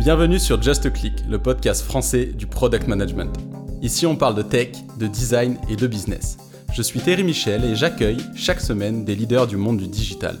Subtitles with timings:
[0.00, 3.36] Bienvenue sur Just a Click, le podcast français du product management.
[3.82, 6.38] Ici, on parle de tech, de design et de business.
[6.72, 10.38] Je suis Thierry Michel et j'accueille chaque semaine des leaders du monde du digital.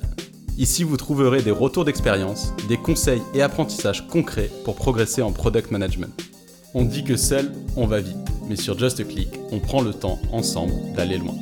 [0.56, 5.70] Ici, vous trouverez des retours d'expérience, des conseils et apprentissages concrets pour progresser en product
[5.70, 6.18] management.
[6.72, 8.16] On dit que seul, on va vite,
[8.48, 11.34] mais sur Just a Click, on prend le temps ensemble d'aller loin.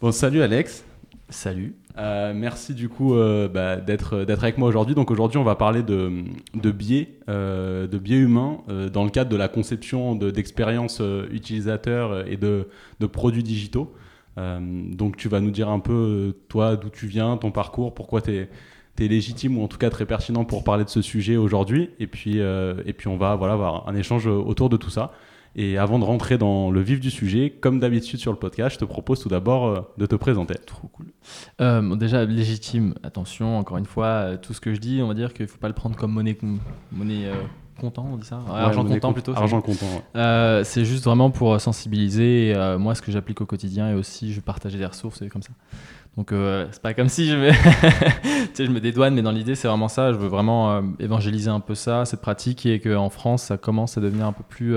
[0.00, 0.84] Bon, salut Alex.
[1.30, 1.79] Salut.
[2.00, 4.94] Euh, merci du coup euh, bah, d'être avec moi aujourd'hui.
[4.94, 6.10] Donc aujourd'hui, on va parler de,
[7.28, 8.58] euh, biais humains
[8.92, 12.66] dans le cadre de la conception d'expériences utilisateurs et de,
[13.12, 13.94] produits digitaux.
[14.36, 18.34] donc tu vas nous dire un peu toi d'où tu viens, ton parcours, pourquoi tu
[18.34, 18.48] es,
[18.98, 21.90] légitime ou en tout cas très pertinent pour parler de ce sujet aujourd'hui.
[21.98, 25.12] Et puis et puis on va voilà avoir un échange autour de tout ça.
[25.56, 28.78] Et avant de rentrer dans le vif du sujet, comme d'habitude sur le podcast, je
[28.78, 30.54] te propose tout d'abord euh, de te présenter.
[30.64, 31.06] Trop cool.
[31.60, 35.14] Euh, déjà, légitime, attention, encore une fois, euh, tout ce que je dis, on va
[35.14, 36.38] dire qu'il ne faut pas le prendre comme monnaie,
[36.92, 37.30] monnaie
[37.80, 39.32] comptant, on dit ça Argent comptant plutôt.
[39.34, 39.86] Argent comptant,
[40.64, 44.78] C'est juste vraiment pour sensibiliser, moi, ce que j'applique au quotidien et aussi je partageais
[44.78, 45.52] des ressources et comme ça.
[46.16, 46.32] Donc
[46.72, 47.58] c'est pas comme si je, vais tu
[48.52, 50.12] sais, je me dédouane, mais dans l'idée c'est vraiment ça.
[50.12, 54.02] Je veux vraiment évangéliser un peu ça, cette pratique, et qu'en France ça commence à
[54.02, 54.76] devenir un peu plus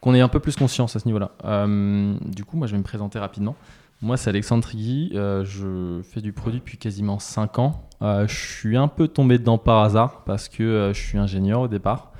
[0.00, 1.32] qu'on ait un peu plus conscience à ce niveau-là.
[1.44, 3.56] Euh, du coup, moi, je vais me présenter rapidement.
[4.02, 5.12] Moi, c'est Alexandre Trigui.
[5.14, 7.88] Euh, je fais du produit depuis quasiment 5 ans.
[8.00, 11.68] Euh, je suis un peu tombé dedans par hasard parce que je suis ingénieur au
[11.68, 12.12] départ.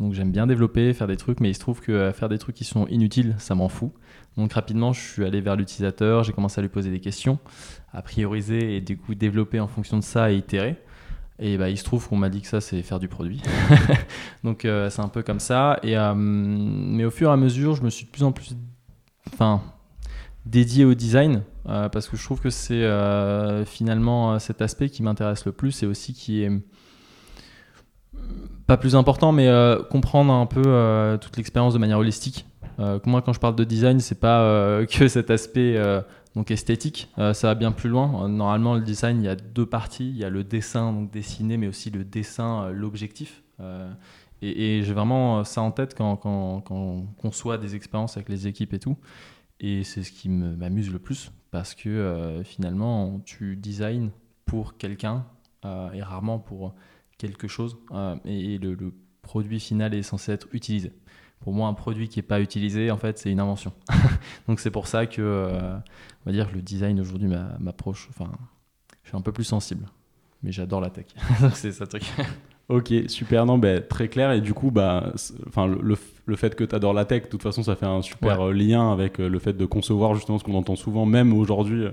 [0.00, 2.54] Donc, j'aime bien développer, faire des trucs, mais il se trouve que faire des trucs
[2.54, 3.92] qui sont inutiles, ça m'en fout.
[4.36, 7.38] Donc, rapidement, je suis allé vers l'utilisateur, j'ai commencé à lui poser des questions,
[7.92, 10.76] à prioriser et du coup développer en fonction de ça et itérer.
[11.40, 13.40] Et bah, il se trouve qu'on m'a dit que ça, c'est faire du produit.
[14.44, 15.78] Donc, euh, c'est un peu comme ça.
[15.82, 18.56] Et, euh, mais au fur et à mesure, je me suis de plus en plus
[19.32, 19.62] enfin,
[20.46, 22.84] dédié au design euh, parce que je trouve que c'est
[23.66, 26.50] finalement cet aspect qui m'intéresse le plus et aussi qui est
[28.66, 29.48] pas plus important, mais
[29.90, 32.46] comprendre un peu toute l'expérience de manière holistique.
[33.06, 35.80] moi, quand je parle de design, c'est pas que cet aspect
[36.38, 38.22] donc esthétique, euh, ça va bien plus loin.
[38.22, 40.08] Euh, normalement, le design, il y a deux parties.
[40.08, 43.42] Il y a le dessin, donc dessiné, mais aussi le dessin, euh, l'objectif.
[44.40, 48.78] et, j'ai vraiment ça en tête quand, on conçoit des expériences avec les équipes et
[48.78, 48.96] tout.
[49.58, 54.10] Et c'est ce qui m'amuse le plus parce que finalement, tu designs
[54.44, 55.26] pour quelqu'un
[55.64, 56.76] et rarement pour
[57.18, 57.78] quelque chose.
[58.24, 60.92] et, le produit final est censé être utilisé
[61.40, 63.72] pour moi, un produit qui n'est pas utilisé, en fait, c'est une invention.
[64.48, 67.28] Donc c'est pour ça que, euh, on va dire, le design aujourd'hui
[67.60, 68.08] m'approche.
[68.10, 68.30] Enfin,
[69.02, 69.86] je suis un peu plus sensible,
[70.42, 71.06] mais j'adore la tech.
[71.54, 72.02] c'est ça truc.
[72.68, 73.46] ok, super.
[73.46, 74.32] Non, ben, très clair.
[74.32, 75.12] Et du coup, bah,
[75.46, 78.02] enfin, le, le, fait que tu adores la tech, de toute façon, ça fait un
[78.02, 81.32] super euh, lien avec euh, le fait de concevoir justement ce qu'on entend souvent, même
[81.32, 81.86] aujourd'hui.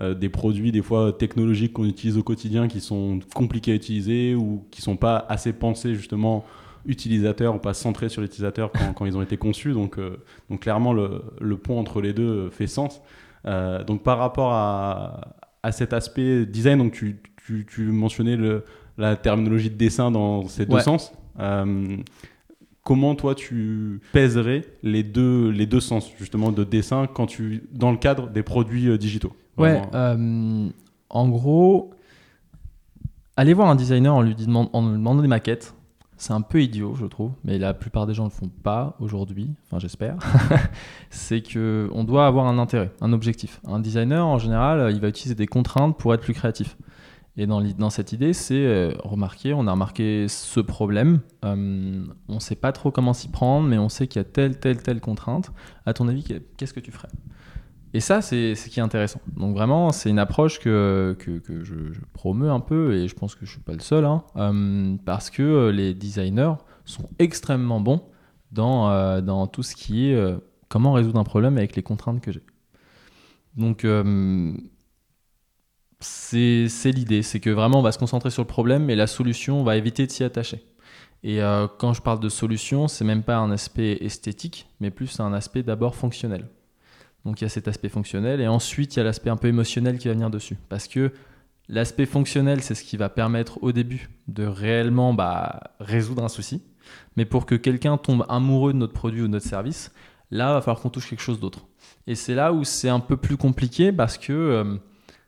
[0.00, 4.64] des produits des fois technologiques qu'on utilise au quotidien qui sont compliqués à utiliser ou
[4.70, 6.46] qui sont pas assez pensés justement
[6.86, 9.72] utilisateurs ou pas centrés sur l'utilisateur quand, quand, ils ont été conçus.
[9.72, 10.16] Donc, euh,
[10.48, 13.00] donc clairement, le, le, pont entre les deux fait sens.
[13.46, 18.64] Euh, donc par rapport à, à, cet aspect design, donc tu, tu, tu mentionnais le,
[18.98, 21.12] la terminologie de dessin dans ces deux sens.
[21.38, 21.96] Euh,
[22.82, 27.90] comment toi tu pèserais les deux, les deux sens justement de dessin quand tu, dans
[27.90, 29.32] le cadre des produits digitaux?
[29.56, 29.82] Ouais,
[31.12, 31.90] en gros,
[33.36, 35.74] allez voir un designer en lui, demandant, en lui demandant des maquettes
[36.20, 38.94] c'est un peu idiot, je trouve, mais la plupart des gens ne le font pas
[39.00, 40.18] aujourd'hui, enfin j'espère,
[41.10, 43.60] c'est que on doit avoir un intérêt, un objectif.
[43.66, 46.76] Un designer, en général, il va utiliser des contraintes pour être plus créatif.
[47.38, 52.34] Et dans, dans cette idée, c'est euh, remarquer, on a remarqué ce problème, euh, on
[52.34, 54.82] ne sait pas trop comment s'y prendre, mais on sait qu'il y a telle, telle,
[54.82, 55.52] telle contrainte.
[55.86, 56.22] À ton avis,
[56.58, 57.08] qu'est-ce que tu ferais?
[57.92, 59.20] Et ça, c'est ce qui est intéressant.
[59.36, 63.44] Donc vraiment, c'est une approche que, que, je, je, un peu, et je pense que
[63.44, 67.80] je ne suis pas le seul, hein, euh, parce que euh, les designers sont extrêmement
[67.80, 68.02] bons
[68.52, 70.34] dans, euh, dans tout ce qui est
[70.68, 72.44] comment résoudre un problème avec les contraintes que j'ai.
[73.56, 73.84] Donc
[75.98, 79.60] c'est l'idée, c'est que vraiment on va se concentrer sur le problème, et la solution,
[79.60, 80.64] on va éviter de s'y attacher.
[81.24, 81.40] Et
[81.78, 85.64] quand je parle de solution, c'est même pas un aspect esthétique, mais plus un aspect
[85.64, 86.48] d'abord fonctionnel.
[87.24, 89.48] Donc il y a cet aspect fonctionnel et ensuite il y a l'aspect un peu
[89.48, 90.56] émotionnel qui va venir dessus.
[90.68, 91.12] Parce que
[91.68, 96.62] l'aspect fonctionnel, c'est ce qui va permettre au début de réellement bah, résoudre un souci.
[97.16, 99.92] Mais pour que quelqu'un tombe amoureux de notre produit ou de notre service,
[100.30, 101.66] là, il va falloir qu'on touche quelque chose d'autre.
[102.06, 104.76] Et c'est là où c'est un peu plus compliqué parce que euh,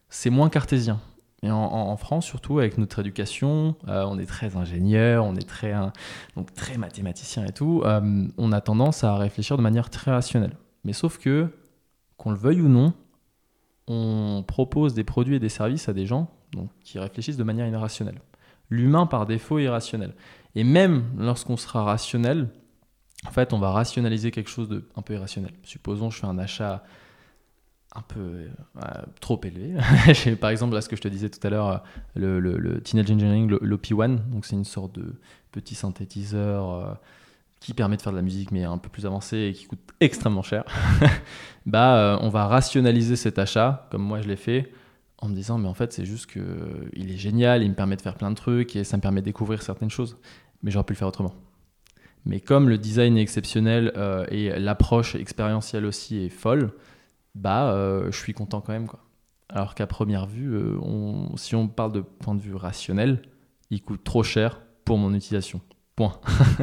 [0.08, 1.00] c'est moins cartésien.
[1.44, 5.74] Et en, France, surtout avec notre éducation, euh, on est très ingénieur, on est très,
[6.36, 7.82] donc très mathématicien et tout.
[7.84, 10.56] Euh, on a tendance à réfléchir de manière très rationnelle.
[10.84, 11.48] Mais sauf que
[12.22, 12.92] qu'on le veuille ou non,
[13.88, 16.30] on propose des produits et des services à des gens
[16.84, 18.20] qui réfléchissent de manière irrationnelle.
[18.70, 20.14] L'humain, par défaut, est irrationnel.
[20.54, 22.48] Et même lorsqu'on sera rationnel,
[23.26, 25.52] en fait, on va rationaliser quelque chose de un peu irrationnel.
[25.64, 26.84] Supposons je fais un achat
[27.94, 28.80] un peu euh,
[29.20, 29.74] trop élevé.
[30.40, 31.82] Par exemple, là, ce que je te disais tout à l'heure,
[32.14, 35.14] le, le, Teenage Engineering, l'OP1, donc c'est une sorte de
[35.50, 36.94] petit synthétiseur euh,
[37.62, 39.80] qui permet de faire de la musique, mais un peu plus avancé et qui coûte
[40.00, 40.64] extrêmement cher.
[41.66, 44.72] bah, euh, on va rationaliser cet achat, comme moi je l'ai fait,
[45.18, 47.96] en me disant, mais en fait, c'est juste que il est génial, il me permet
[47.96, 50.16] de faire plein de trucs et ça me permet de découvrir certaines choses.
[50.62, 51.34] Mais j'aurais pu le faire autrement.
[52.24, 53.92] Mais comme le design est exceptionnel
[54.30, 56.72] et l'approche expérientielle aussi est folle,
[57.34, 58.86] bah, euh, je suis content quand même.
[58.86, 59.00] Quoi.
[59.48, 60.78] Alors qu'à première vue, euh,
[61.36, 63.22] si on parle de point de vue rationnel,
[63.70, 65.60] il coûte trop cher pour mon utilisation.
[65.94, 66.12] Point.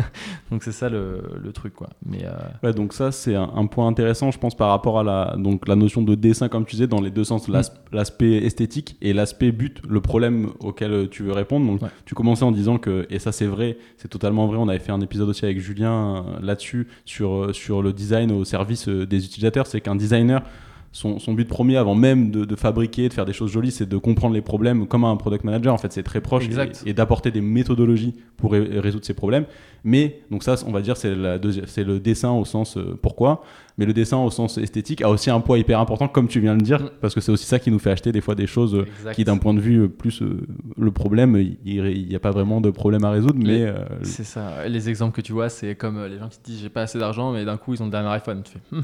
[0.52, 1.90] donc c'est ça le, le, truc quoi.
[2.04, 2.31] Mais euh,
[2.64, 5.76] ouais, donc ça c'est un, point intéressant, je pense, par rapport à la donc la
[5.76, 7.62] notion de dessin comme tu disais dans les deux sens, mm.
[7.92, 11.68] l'aspect esthétique et l'aspect but, le problème auquel tu veux répondre.
[11.68, 14.58] Donc tu commençais en disant que et ça c'est vrai, c'est totalement vrai.
[14.58, 18.90] On avait fait un épisode aussi avec Julien là-dessus sur sur le design au service
[18.90, 19.68] des utilisateurs.
[19.68, 20.42] C'est qu'un designer
[20.91, 24.33] son, but premier avant même de, fabriquer, de faire des choses jolies, c'est de comprendre
[24.33, 25.74] les problèmes comme un product manager.
[25.74, 26.45] En fait, c'est très proche
[26.86, 29.45] et, d'apporter des méthodologies pour résoudre ces problèmes.
[29.83, 33.44] Mais donc ça, on va dire, c'est le dessin au sens euh, pourquoi.
[33.77, 36.53] Mais le dessin au sens esthétique a aussi un poids hyper important, comme tu viens
[36.53, 36.89] de le dire, mm.
[37.00, 39.24] parce que c'est aussi ça qui nous fait acheter des fois des choses euh, qui,
[39.24, 40.42] d'un point de vue plus euh,
[40.77, 43.39] le problème, il n'y a pas vraiment de problème à résoudre.
[43.39, 43.71] mais
[44.01, 44.68] c'est ça.
[44.68, 47.00] Les exemples que tu vois, c'est comme les gens qui te disent j'ai pas assez
[47.00, 48.42] d'argent, mais d'un coup ils ont le dernier iPhone.
[48.44, 48.81] Tu fais, hmm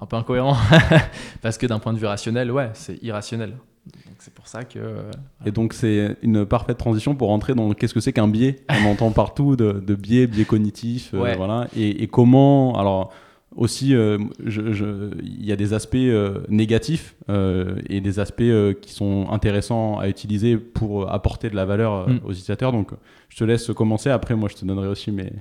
[0.00, 0.56] un peu incohérent.
[1.42, 3.54] Parce que d'un point de vue rationnel, ouais, c'est irrationnel.
[4.18, 4.78] C'est pour ça que.
[4.78, 5.10] Euh,
[5.44, 8.64] et donc, c'est une parfaite transition pour rentrer dans qu'est-ce que c'est qu'un biais.
[8.70, 11.68] On entend partout de, de biais, biais cognitifs, euh, voilà.
[11.76, 12.78] Et, comment.
[12.78, 13.12] Alors,
[13.54, 15.96] aussi, euh, il y a des aspects
[16.48, 18.42] négatifs et des aspects
[18.80, 22.20] qui sont intéressants à utiliser pour apporter de la valeur mm.
[22.24, 22.72] aux utilisateurs.
[22.72, 22.92] Donc,
[23.28, 24.10] je te laisse commencer.
[24.10, 25.32] Après, moi, je te donnerai aussi mes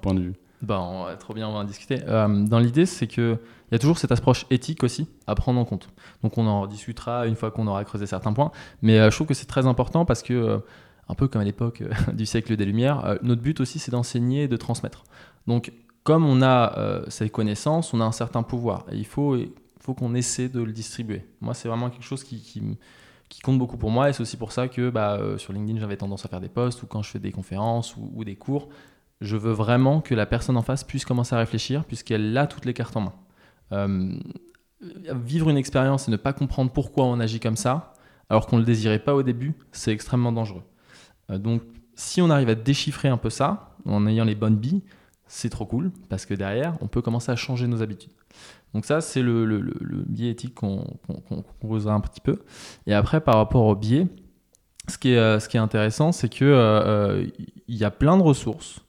[0.00, 0.34] points de vue.
[0.62, 1.98] Bon, trop bien, on va en discuter.
[1.98, 3.38] dans l'idée, c'est que
[3.70, 5.90] il y a toujours cette approche éthique aussi à prendre en compte.
[6.22, 8.50] Donc on en discutera une fois qu'on aura creusé certains points.
[8.80, 10.58] Mais euh, je trouve que c'est très important parce que, euh,
[11.08, 14.44] un peu comme à l'époque euh, du siècle des Lumières, notre but aussi c'est d'enseigner
[14.44, 15.04] et de transmettre.
[15.46, 15.72] Donc
[16.02, 18.86] comme on a ces connaissances, on a un certain pouvoir.
[18.90, 19.36] Et il faut,
[19.98, 21.26] qu'on essaie de le distribuer.
[21.42, 22.62] Moi c'est vraiment quelque chose qui,
[23.42, 24.08] compte beaucoup pour moi.
[24.08, 26.82] Et c'est aussi pour ça que bah, sur LinkedIn j'avais tendance à faire des posts
[26.82, 28.68] ou quand je fais des conférences ou des cours.
[29.20, 32.64] Je veux vraiment que la personne en face puisse commencer à réfléchir puisqu'elle a toutes
[32.64, 33.14] les cartes en main.
[33.72, 34.12] Euh,
[34.80, 37.94] vivre une expérience et ne pas comprendre pourquoi on agit comme ça,
[38.30, 40.62] alors qu'on ne le désirait pas au début, c'est extrêmement dangereux.
[41.30, 41.62] Euh, donc,
[41.94, 44.82] si on arrive à déchiffrer un peu ça, en ayant les bonnes billes,
[45.26, 48.12] c'est trop cool, parce que derrière, on peut commencer à changer nos habitudes.
[48.72, 49.74] Donc ça, c'est le,
[50.06, 52.38] biais éthique qu'on qu un petit peu.
[52.86, 54.06] Et après, par rapport au biais,
[54.88, 58.80] ce qui est, euh, intéressant, c'est qu'il il y a plein de ressources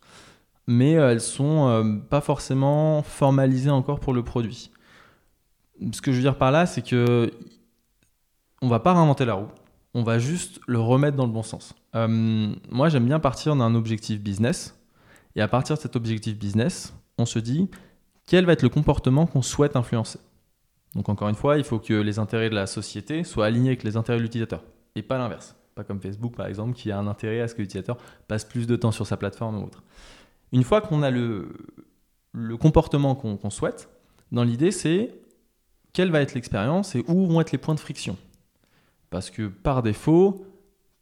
[0.69, 4.69] mais elles sont euh, pas forcément formalisées encore pour le produit.
[5.91, 7.31] Ce que je veux dire par là, c'est que
[8.61, 9.47] on va pas réinventer la roue,
[9.95, 11.73] on va juste le remettre dans le bon sens.
[11.95, 14.79] Euh, moi, j'aime bien partir d'un objectif business,
[15.35, 17.67] et à partir de cet objectif business, on se dit
[18.27, 20.19] quel va être le comportement qu'on souhaite influencer?
[20.93, 23.83] Donc encore une fois, il faut que les intérêts de la société soient alignés avec
[23.83, 25.55] les intérêts de l'utilisateur, et pas l'inverse.
[25.73, 28.67] Pas comme Facebook par exemple, qui a un intérêt à ce que l'utilisateur passe plus
[28.67, 29.81] de temps sur sa plateforme ou autre.
[30.51, 31.47] Une fois qu'on a le,
[32.59, 33.89] comportement qu'on souhaite,
[34.31, 35.13] dans l'idée, c'est
[35.93, 38.17] quelle va être l'expérience et où vont être les points de friction.
[39.09, 40.45] Parce que par défaut,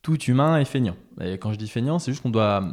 [0.02, 0.96] tout humain est feignant.
[1.22, 2.64] Et quand je dis feignant, c'est juste qu'on doit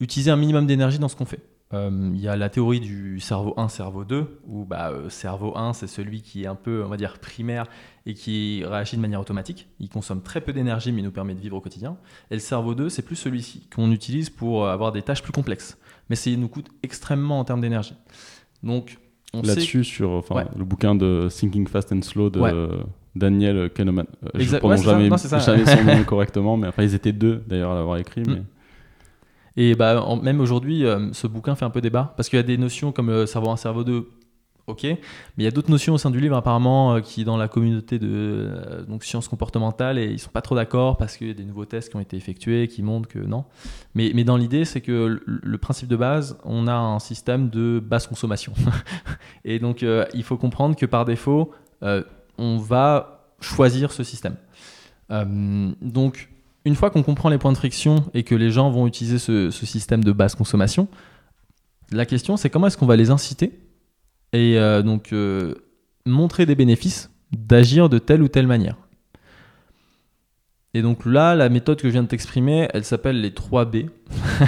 [0.00, 1.40] utiliser un minimum d'énergie dans ce qu'on fait.
[1.74, 5.56] Euh, il y a la théorie du cerveau 1, cerveau 2, où bah, euh, cerveau
[5.56, 7.66] 1, c'est celui qui est un peu, on va dire, primaire
[8.06, 9.68] et qui réagit de manière automatique.
[9.80, 11.96] Il consomme très peu d'énergie, mais il nous permet de vivre au quotidien.
[12.30, 15.78] Et le cerveau 2, c'est plus celui-ci, qu'on utilise pour avoir des tâches plus complexes.
[16.10, 17.94] Mais ça nous coûte extrêmement en termes d'énergie.
[18.62, 18.98] Donc,
[19.32, 22.40] Là-dessus, sur enfin, le bouquin de Thinking Fast and Slow de
[23.14, 24.06] Daniel Kahneman.
[24.24, 27.74] Euh, je ne prononce jamais, son nom correctement, mais enfin, ils étaient deux d'ailleurs à
[27.76, 28.22] l'avoir écrit.
[28.22, 28.26] Mm.
[28.28, 28.42] Mais...
[29.56, 32.44] Et bah, même aujourd'hui, euh, ce bouquin fait un peu débat parce qu'il y a
[32.44, 34.10] des notions comme le cerveau 1, cerveau 2,
[34.66, 34.98] ok, mais
[35.38, 38.00] il y a d'autres notions au sein du livre apparemment euh, qui dans la communauté
[38.00, 41.34] de euh, donc sciences comportementales et ils sont pas trop d'accord parce qu'il y a
[41.34, 43.44] des nouveaux tests qui ont été effectués qui montrent que non.
[43.94, 47.78] Mais, mais dans l'idée, c'est que le, principe de base, on a un système de
[47.78, 48.54] basse consommation.
[49.44, 51.52] et donc il faut comprendre que par défaut,
[52.38, 54.36] on va choisir ce système.
[55.10, 56.33] donc
[56.64, 59.50] une fois qu'on comprend les points de friction et que les gens vont utiliser ce,
[59.50, 60.88] système de basse consommation,
[61.92, 63.52] la question c'est comment est-ce qu'on va les inciter
[64.32, 65.54] et euh, donc euh,
[66.06, 68.76] montrer des bénéfices d'agir de telle ou telle manière.
[70.76, 73.76] Et donc là, la méthode que je viens de t'exprimer, elle s'appelle les 3 B.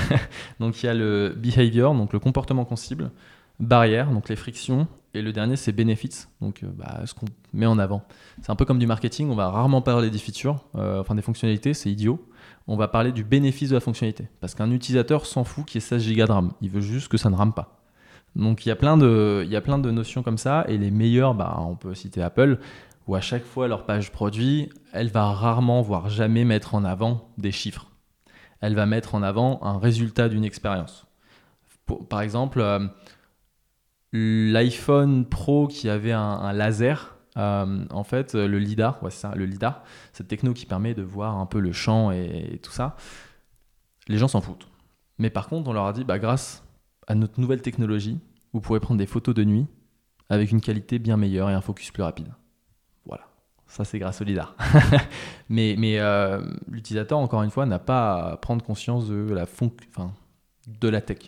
[0.61, 3.13] donc il y a le behavior, donc le comportement concible,
[3.61, 7.67] barrière, donc les frictions, et le dernier c'est benefits, donc euh, bah, ce qu'on met
[7.67, 8.03] en avant.
[8.43, 11.23] C'est un peu comme du marketing, on va rarement parler des features, euh, enfin des
[11.23, 12.25] fonctionnalités, c'est idiot.
[12.69, 14.29] On va parler du bénéfice de la fonctionnalité.
[14.41, 17.09] Parce qu'un utilisateur s'en fout qu'il y ait 16 Go de RAM, il veut juste
[17.09, 17.81] que ça ne rame pas.
[18.35, 20.77] Donc il y a plein de, il y a plein de notions comme ça, et
[20.77, 22.59] les meilleurs, bah, on peut citer Apple,
[23.07, 27.29] où à chaque fois leur page produit, elle va rarement, voire jamais mettre en avant
[27.39, 27.91] des chiffres.
[28.61, 31.07] Elle va mettre en avant un résultat d'une expérience.
[32.09, 32.81] Par exemple, euh,
[34.13, 39.83] l'iPhone Pro qui avait un, laser, euh, en fait, le LIDAR, ouais, ça, le LIDAR,
[40.13, 42.97] cette techno qui permet de voir un peu le champ et, tout ça,
[44.09, 44.69] les gens s'en foutent.
[45.19, 46.65] Mais par contre, on leur a dit, bah, grâce
[47.07, 48.19] à notre nouvelle technologie,
[48.53, 49.67] vous pourrez prendre des photos de nuit
[50.29, 52.29] avec une qualité bien meilleure et un focus plus rapide.
[53.67, 54.55] Ça, c'est grâce au LIDAR.
[55.49, 59.47] mais euh, l'utilisateur, encore une fois, n'a pas à prendre conscience de la,
[60.67, 61.19] de la tech.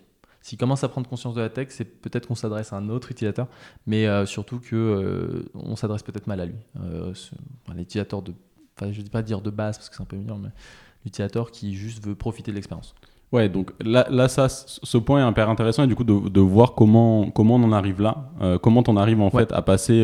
[0.48, 3.10] S'il commence à prendre conscience de la tech, c'est peut-être qu'on s'adresse à un autre
[3.10, 3.48] utilisateur,
[3.86, 6.56] mais euh, surtout que euh, on s'adresse peut-être mal à lui.
[7.74, 8.32] l'utilisateur de,
[8.76, 10.50] enfin, je ne dis pas dire de base parce que c'est un peu mignon, mais
[11.04, 12.94] l'utilisateur qui juste veut profiter de l'expérience.
[13.30, 16.40] Ouais, donc là, là ça, ce point est hyper intéressant et du coup de, de
[16.40, 20.02] voir comment, comment on en arrive là, comment on arrive en fait à passer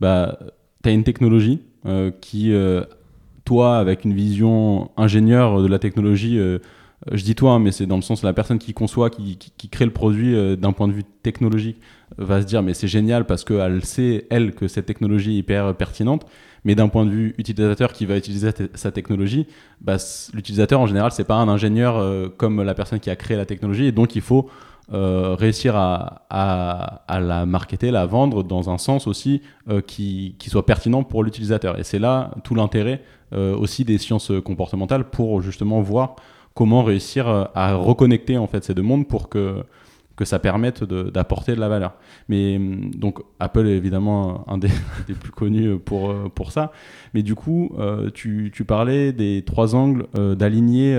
[0.00, 0.38] bah,
[0.82, 2.84] tu as une technologie euh, qui, euh,
[3.44, 6.58] toi, avec une vision ingénieur de la technologie, euh,
[7.10, 9.38] je dis toi, hein, mais c'est dans le sens la personne qui conçoit, qui,
[9.70, 11.78] crée le produit d'un point de vue technologique,
[12.16, 15.74] va se dire mais c'est génial parce qu'elle sait, elle, que cette technologie est hyper
[15.74, 16.26] pertinente.
[16.64, 19.48] Mais d'un point de vue utilisateur qui va utiliser sa technologie,
[19.80, 19.96] bah,
[20.32, 23.86] l'utilisateur en général, c'est pas un ingénieur comme la personne qui a créé la technologie.
[23.86, 24.48] Et donc il faut
[24.92, 26.22] euh, réussir à,
[27.08, 29.40] la marketer, la vendre dans un sens aussi
[29.70, 31.78] euh, qui, soit pertinent pour l'utilisateur.
[31.78, 36.16] Et c'est là tout l'intérêt euh, aussi des sciences comportementales pour justement voir
[36.54, 39.64] comment réussir à reconnecter en fait ces deux mondes pour que
[40.16, 41.94] que ça permette d'apporter de, la valeur.
[42.28, 44.68] Mais hum, donc Apple est évidemment un des,
[45.20, 46.72] plus connus pour, euh, pour ça.
[47.14, 50.96] Mais du coup, euh, tu, tu, parlais des trois angles euh, d'aligner,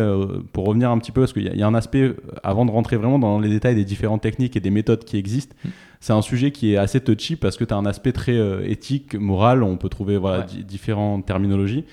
[0.51, 2.98] pour revenir un petit peu, parce qu'il y, y, a un aspect, avant de rentrer
[2.98, 5.69] vraiment dans les détails des différentes techniques et des méthodes qui existent, mmh.
[6.00, 8.38] c'est un sujet qui est assez touchy parce que tu as un aspect très
[8.69, 11.86] éthique, moral, on peut trouver voilà, différentes terminologies.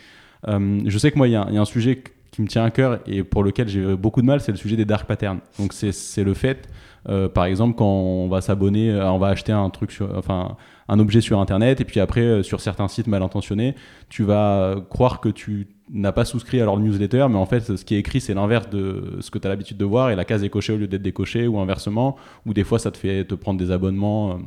[0.46, 2.02] je sais que moi, il y, y, a un sujet
[2.40, 4.84] me tient à cœur et pour lequel j'ai beaucoup de mal, c'est le sujet des
[4.84, 5.40] dark patterns.
[5.58, 6.68] Donc c'est le fait
[7.08, 10.56] euh, par exemple, quand on va s'abonner, euh, on va acheter un truc sur, enfin,
[10.88, 13.74] un objet sur Internet, et puis après, euh, sur certains sites mal intentionnés,
[14.08, 17.84] tu vas croire que tu n'as pas souscrit à leur newsletter, mais en fait, ce
[17.84, 20.24] qui est écrit, c'est l'inverse de ce que tu as l'habitude de voir, et la
[20.24, 22.16] case est cochée au lieu d'être décochée, ou inversement,
[22.46, 24.38] ou des fois, ça te fait te prendre des abonnements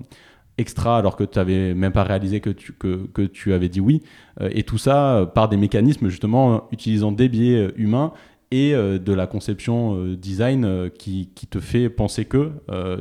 [0.57, 3.79] extra alors que tu n'avais même pas réalisé que tu, que, que tu avais dit
[3.79, 4.03] oui.
[4.39, 8.13] et tout ça par des mécanismes justement utilisant des biais humains
[8.53, 12.51] et euh, de la conception euh, design euh, qui, qui, te fait penser que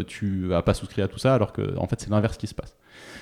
[0.06, 2.54] tu n'as pas souscrit à tout ça alors que en fait c'est l'inverse qui se
[2.54, 2.74] passe.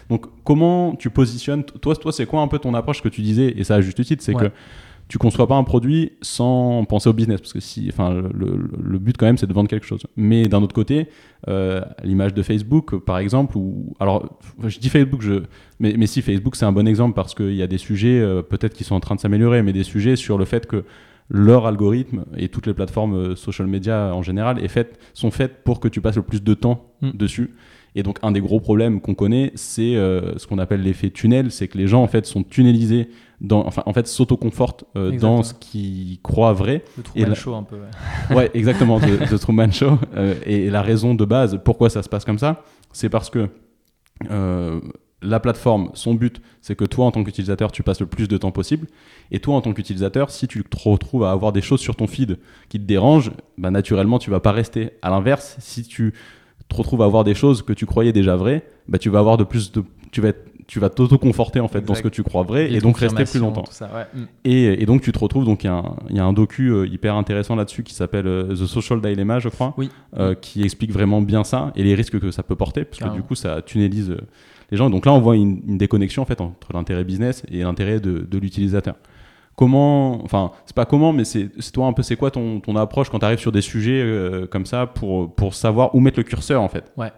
[0.08, 3.52] Donc comment tu positionnes toi toi c'est quoi un peu ton approche que tu disais
[3.56, 4.50] et ça a juste titre c'est que
[5.10, 8.98] tu conçois pas un produit sans penser au business parce que si enfin le, le,
[8.98, 11.08] but quand même c'est de vendre quelque chose mais d'un autre côté
[12.04, 15.42] l'image de Facebook par exemple ou alors je dis Facebook je
[15.80, 18.72] mais, mais si Facebook c'est un bon exemple parce qu'il y a des sujets peut-être
[18.72, 20.84] qui sont en train de s'améliorer mais des sujets sur le fait que
[21.30, 25.62] leur algorithme et toutes les plateformes euh, social media en général est fait, sont faites
[25.62, 27.10] pour que tu passes le plus de temps mm.
[27.12, 27.54] dessus.
[27.94, 31.50] Et donc un des gros problèmes qu'on connaît, c'est euh, ce qu'on appelle l'effet tunnel,
[31.50, 33.08] c'est que les gens en fait sont tunnelisés,
[33.40, 36.84] dans, enfin en fait s'autoconfortent euh, dans ce qu'ils croient vrai.
[36.96, 37.76] Le Truman Show un peu.
[37.76, 39.98] Ouais, ouais exactement, The, Truman Show.
[40.46, 43.48] et, la raison de base, pourquoi ça se passe comme ça, c'est parce que
[45.22, 48.36] la plateforme, son but, c'est que toi, en tant qu'utilisateur, tu passes le plus de
[48.36, 48.86] temps possible.
[49.30, 52.06] Et toi, en tant qu'utilisateur, si tu te retrouves à avoir des choses sur ton
[52.06, 54.92] feed qui te dérangent, bah, naturellement, tu vas pas rester.
[55.02, 56.14] À l'inverse, si tu
[56.68, 59.36] te retrouves à avoir des choses que tu croyais déjà vraies, bah, tu vas avoir
[59.36, 60.32] de plus de, tu vas
[60.70, 63.40] tu vas t'auto-conforter en fait dans ce que tu crois vrai et, donc rester plus
[63.40, 63.64] longtemps.
[64.14, 64.22] Mm.
[64.44, 65.70] et, donc tu te retrouves donc il
[66.10, 69.40] y, y, a un docu euh, hyper intéressant là-dessus qui s'appelle euh, The Social Dilemma
[69.40, 69.74] je crois,
[70.16, 73.12] euh, qui explique vraiment bien ça et les risques que ça peut porter parce que
[73.12, 74.16] du coup ça tunnelise
[74.70, 74.88] les gens.
[74.90, 78.94] Donc là, on voit une, déconnexion en fait entre l'intérêt business et l'intérêt de, l'utilisateur.
[79.56, 83.10] Comment, enfin, c'est pas comment, mais c'est toi un peu, c'est quoi ton, ton, approche
[83.10, 84.06] quand tu arrives sur des sujets
[84.52, 86.92] comme ça pour, pour savoir où mettre le curseur en fait?
[86.96, 87.10] Ouais.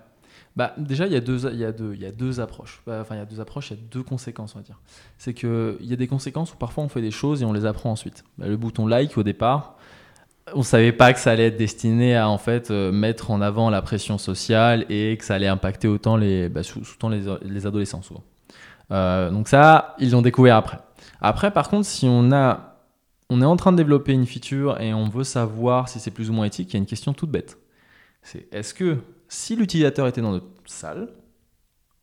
[0.54, 2.82] Bah, déjà, il y, a deux, y y a deux approches.
[2.86, 4.80] Bah, enfin, il y a deux approches, il y a deux conséquences, on va dire.
[5.16, 7.64] C'est qu'il y a des conséquences où parfois on fait des choses et on les
[7.64, 8.24] apprend ensuite.
[8.38, 9.76] Bah, le bouton like au départ,
[10.54, 13.70] on savait pas que ça allait être destiné à en fait euh, mettre en avant
[13.70, 16.62] la pression sociale et que ça allait impacter autant les, bah,
[17.42, 18.24] les, adolescents souvent.
[18.90, 20.78] Euh, donc ça, ils l'ont découvert après.
[21.20, 22.76] Après, par contre, si on a,
[23.30, 26.28] on est en train de développer une feature et on veut savoir si c'est plus
[26.28, 27.58] ou moins éthique, il y a une question toute bête.
[28.22, 28.98] C'est est-ce que
[29.32, 31.08] si l'utilisateur était dans notre salle,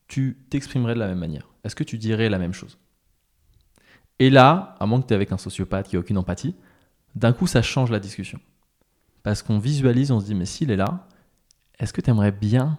[0.08, 2.80] tu t'exprimerais de la même manière Est-ce que tu dirais la même chose?
[4.18, 6.56] Et là, à moins que tu es avec un sociopathe qui n'a aucune empathie,
[7.14, 8.40] d'un coup ça change la discussion.
[9.22, 11.08] Parce qu'on visualise, on se dit mais s'il est là,
[11.78, 12.78] est-ce que tu aimerais bien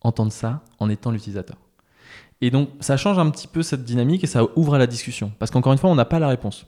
[0.00, 1.56] entendre ça en étant l'utilisateur?
[2.40, 5.32] Et donc ça change un petit peu cette dynamique et ça ouvre à la discussion.
[5.40, 6.66] Parce qu'encore une fois, on n'a pas la réponse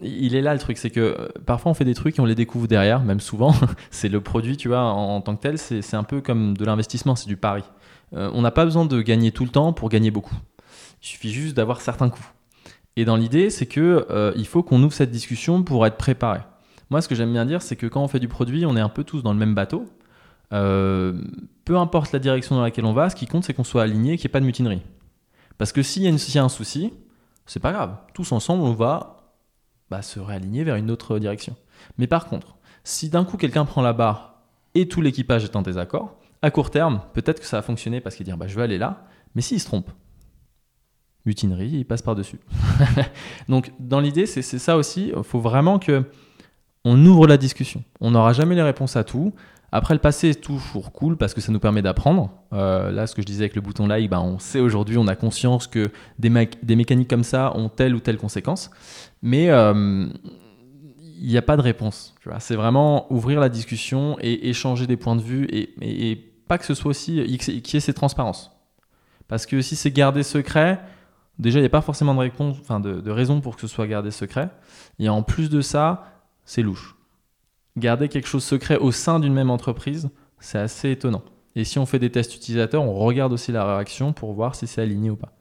[0.00, 2.24] il est là le truc, c'est que euh, parfois on fait des trucs et on
[2.24, 3.54] les découvre derrière, même souvent.
[3.90, 7.14] c'est le produit, tu vois, en, tant que tel, c'est un peu comme de l'investissement,
[7.14, 7.62] c'est du pari.
[8.14, 10.36] Euh, on n'a pas besoin de gagner tout le temps pour gagner beaucoup.
[11.02, 12.26] Il suffit juste d'avoir certains coups.
[12.96, 16.40] Et dans l'idée, c'est que euh, il faut qu'on ouvre cette discussion pour être préparé.
[16.90, 18.80] Moi, ce que j'aime bien dire, c'est que quand on fait du produit, on est
[18.80, 19.86] un peu tous dans le même bateau.
[20.50, 24.16] peu importe la direction dans laquelle on va, ce qui compte, c'est qu'on soit aligné,
[24.16, 24.82] qu'il n'y ait pas de mutinerie.
[25.56, 26.92] Parce que s'il y, y, a un souci,
[27.46, 27.96] c'est pas grave.
[28.12, 29.23] Tous ensemble, on va
[29.90, 31.56] bah, se réaligner vers une autre direction.
[31.98, 34.42] Mais par contre, si d'un coup quelqu'un prend la barre
[34.74, 38.16] et tout l'équipage est en désaccord, à court terme, peut-être que ça va fonctionner parce
[38.16, 39.90] qu'il dit bah, je vais aller là, mais s'il se trompe,
[41.24, 42.38] mutinerie, il passe par-dessus.
[43.48, 46.04] Donc dans l'idée, c'est ça aussi, il faut vraiment que
[46.84, 47.82] on ouvre la discussion.
[48.00, 49.32] On n'aura jamais les réponses à tout.
[49.72, 52.30] Après, le passé est toujours cool parce que ça nous permet d'apprendre.
[52.52, 55.08] Euh, là, ce que je disais avec le bouton like, ben, on sait aujourd'hui, on
[55.08, 58.70] a conscience que des, mécaniques comme ça ont telle ou telle conséquence.
[59.20, 60.06] Mais euh,
[61.20, 62.14] il n'y a pas de réponse.
[62.38, 66.74] C'est vraiment ouvrir la discussion et échanger des points de vue et, pas que ce
[66.74, 68.52] soit aussi qu'il y ait cette transparence.
[69.26, 70.78] Parce que si c'est gardé secret,
[71.38, 74.50] déjà, il n'y a pas forcément de, de raison pour que ce soit gardé secret.
[74.98, 76.13] Et en plus de ça,
[76.44, 76.94] c'est louche
[77.76, 81.22] garder quelque chose secret au sein d'une même entreprise, c'est assez étonnant.
[81.56, 84.66] Et si on fait des tests utilisateurs, on regarde aussi la réaction pour voir si
[84.66, 85.32] c'est aligné ou pas.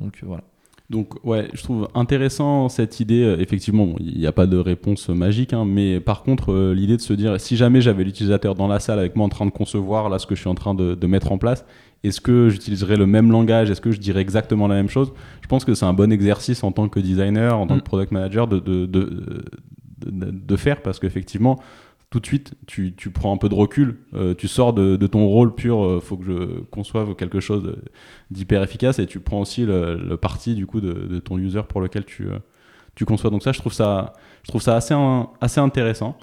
[0.00, 0.44] Donc euh, voilà.
[0.90, 3.22] Donc ouais, je trouve intéressant cette idée.
[3.22, 6.96] Euh, effectivement, il n'y a pas de réponse magique, hein, mais par contre, euh, l'idée
[6.96, 9.50] de se dire, si jamais j'avais l'utilisateur dans la salle avec moi en train de
[9.50, 11.64] concevoir là ce que je suis en train de, mettre en place,
[12.02, 13.70] est-ce que j'utiliserais le même langage?
[13.70, 15.14] Est-ce que je dirais exactement la même chose?
[15.40, 17.84] Je pense que c'est un bon exercice en tant que designer, en tant que mm.
[17.84, 18.86] product manager, de, de,
[20.56, 21.60] faire parce qu'effectivement,
[22.14, 25.26] tout de suite, tu, tu, prends un peu de recul, euh, tu sors de, ton
[25.26, 27.74] rôle pur, euh, faut que je conçoive quelque chose
[28.30, 32.04] d'hyper efficace et tu prends aussi le, parti du coup de, ton user pour lequel
[32.04, 32.38] tu, euh,
[32.94, 33.30] tu conçois.
[33.30, 34.12] Donc ça, je trouve ça,
[34.44, 34.94] je trouve ça assez,
[35.40, 36.16] assez intéressant.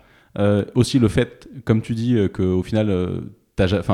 [0.75, 3.21] aussi le fait, comme tu dis, qu'au final,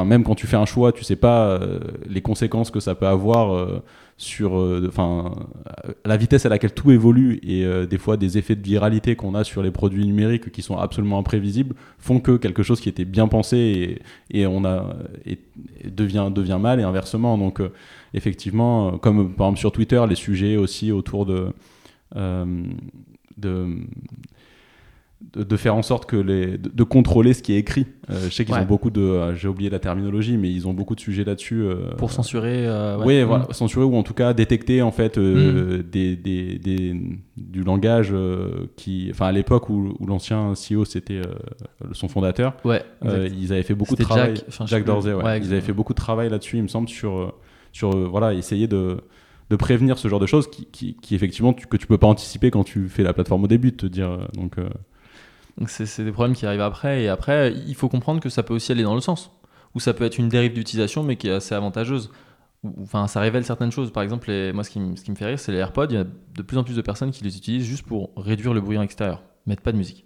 [0.06, 1.60] même quand tu fais un choix, tu sais pas
[2.08, 3.82] les conséquences que ça peut avoir
[4.18, 5.32] euh, sur, euh, enfin
[6.06, 9.44] la vitesse à laquelle tout évolue et des fois des effets de viralité qu'on a
[9.44, 13.28] sur les produits numériques qui sont absolument imprévisibles font que quelque chose qui était bien
[13.28, 14.00] pensé
[14.32, 14.96] et, on a
[15.86, 17.38] devient mal et inversement.
[17.38, 17.62] Donc
[18.14, 21.54] effectivement, comme par exemple sur Twitter, les sujets aussi autour de
[25.22, 27.88] de, faire en sorte que les de, contrôler ce qui est écrit.
[28.10, 30.74] Euh, je sais qu'ils ont beaucoup de euh, j'ai oublié la terminologie mais ils ont
[30.74, 32.68] beaucoup de sujets là-dessus euh, pour censurer
[33.04, 33.54] ouais, voilà, mm.
[33.54, 35.82] censurer ou en tout cas détecter en fait mm.
[35.84, 36.96] des, des, des,
[37.36, 38.14] du langage
[38.76, 41.22] qui enfin à l'époque où, où l'ancien CEO c'était
[41.94, 45.62] son fondateur ouais, ils avaient fait beaucoup de travail Jack, Jack Dorsey ouais, ils avaient
[45.62, 47.34] fait beaucoup de travail là-dessus il me semble sur
[47.72, 48.98] sur voilà essayer de
[49.50, 52.08] de prévenir ce genre de choses qui, qui, qui effectivement tu, que tu peux pas
[52.08, 54.58] anticiper quand tu fais la plateforme au début de te dire donc
[55.68, 57.04] c'est des problèmes qui arrivent après.
[57.04, 59.32] Et après, il faut comprendre que ça peut aussi aller dans le sens.
[59.76, 62.12] Ou ça peut être une dérive d'utilisation, mais qui est assez avantageuse.
[62.82, 63.92] Enfin, ça révèle certaines choses.
[63.92, 65.88] Par exemple, moi, ce qui, ce qui me fait rire, c'est les AirPods.
[65.90, 68.54] Il y a de plus en plus de personnes qui les utilisent juste pour réduire
[68.54, 70.06] le bruit en extérieur, mettre pas de musique.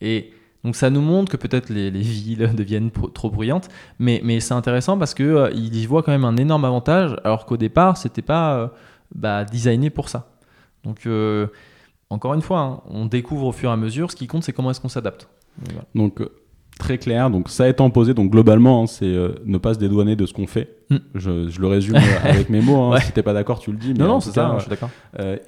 [0.00, 0.32] Et
[0.64, 4.98] donc ça nous montre que peut-être les, villes deviennent trop bruyantes, mais, mais c'est intéressant
[4.98, 8.56] parce qu'ils euh, y voient quand même un énorme avantage, alors qu'au départ, c'était pas
[8.56, 8.68] euh,
[9.14, 10.28] bah, designé pour ça.
[10.84, 11.48] Donc euh,
[12.10, 14.10] encore une fois, hein, on découvre au fur et à mesure.
[14.10, 15.28] Ce qui compte, c'est comment est-ce qu'on s'adapte.
[15.94, 16.28] Donc, euh,
[16.78, 17.30] très clair.
[17.30, 20.32] Donc, ça étant posé, donc globalement, hein, c'est euh, ne pas se dédouaner de ce
[20.32, 20.76] qu'on fait.
[20.90, 20.96] Hmm.
[21.14, 22.92] Je, le résume euh, avec mes mots.
[22.92, 22.98] Hein.
[23.00, 23.94] Si t'es pas d'accord, tu le dis.
[23.94, 24.56] non, non, c'est ça.
[24.56, 24.90] je suis d'accord.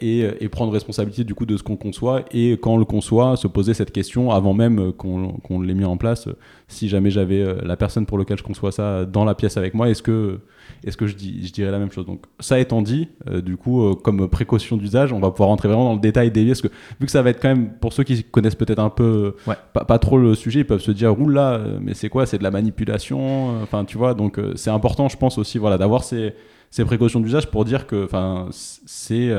[0.00, 3.48] et, prendre responsabilité du coup de ce qu'on conçoit et quand on le conçoit, se
[3.48, 6.28] poser cette question avant même qu'on l'ait mis en place.
[6.68, 9.88] Si jamais j'avais la personne pour laquelle je conçois ça dans la pièce avec moi,
[9.88, 10.40] est-ce que
[10.84, 12.06] est-ce que je, dis, je dirais la même chose?
[12.06, 15.68] Donc, ça étant dit, euh, du coup, euh, comme précaution d'usage, on va pouvoir rentrer
[15.68, 17.92] vraiment dans le détail des parce que vu que ça va être quand même, pour
[17.92, 19.36] ceux qui connaissent peut-être un peu,
[19.72, 22.26] pas, trop le sujet, ils peuvent se dire, oula, euh, mais c'est quoi?
[22.26, 26.04] C'est de la manipulation Enfin, tu vois, donc c'est important, je pense aussi, voilà, d'avoir
[26.04, 26.34] ces,
[26.70, 29.32] ces, précautions d'usage pour dire que, enfin, c'est,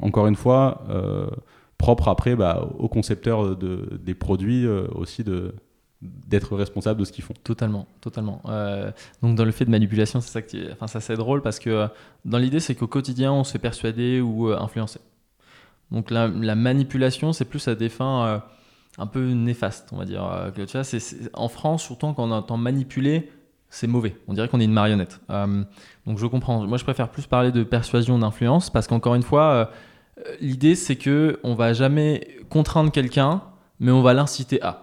[0.00, 0.84] encore une fois,
[1.78, 5.54] propre après bah, aux concepteurs de, des produits aussi de
[6.02, 7.34] d'être responsable de ce qu'ils font.
[7.44, 8.42] Totalement, totalement.
[8.48, 8.90] Euh,
[9.22, 11.70] donc dans le fait de manipulation, c'est ça qui, enfin ça c'est drôle parce que
[11.70, 11.86] euh,
[12.24, 15.00] dans l'idée c'est qu'au quotidien on se fait persuader ou euh, influencer.
[15.90, 18.42] Donc la, manipulation, c'est plus à des fins
[18.96, 20.50] un peu néfastes, on va dire.
[20.54, 20.82] tu vois,
[21.34, 23.30] en France, surtout quand on entend manipuler,
[23.68, 24.16] c'est mauvais.
[24.26, 25.20] On dirait qu'on est une marionnette.
[25.28, 26.66] donc je comprends.
[26.66, 29.70] Moi, je préfère plus parler de persuasion, d'influence, parce qu'encore une fois,
[30.40, 33.42] l'idée, c'est que on va jamais contraindre quelqu'un,
[33.78, 34.81] mais on va l'inciter à.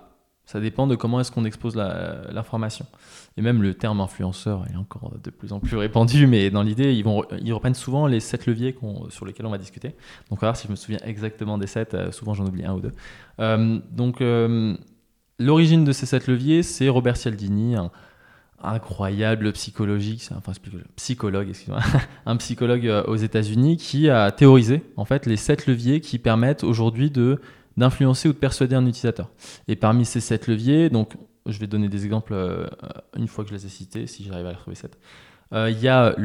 [0.49, 2.88] Ça dépend de comment est-ce qu'on expose l'information.
[3.38, 6.91] Et même le terme influenceur est encore de plus en plus répandu, mais dans l'idée,
[6.91, 8.75] ils, reprennent souvent les sept leviers
[9.09, 9.89] sur lesquels on va discuter.
[9.89, 11.93] Donc, on va voir si je me souviens exactement des sept.
[11.93, 12.93] Euh, souvent, j'en oublie un ou deux.
[13.39, 14.75] Euh, donc, euh,
[15.38, 17.91] l'origine de ces sept leviers, c'est Robert Cialdini, un
[18.59, 20.01] incroyable psychologue,
[22.25, 27.12] un psychologue aux États-Unis qui a théorisé en fait les sept leviers qui permettent aujourd'hui
[27.12, 27.39] de
[27.80, 29.30] d'influencer ou de persuader un utilisateur.
[29.68, 31.15] Et parmi ces sept leviers, donc
[31.46, 32.68] je vais donner des exemples euh,
[33.15, 35.00] une fois que je les ai cités, si j'arrive à les retrouver sept.
[35.54, 36.15] Euh, il y a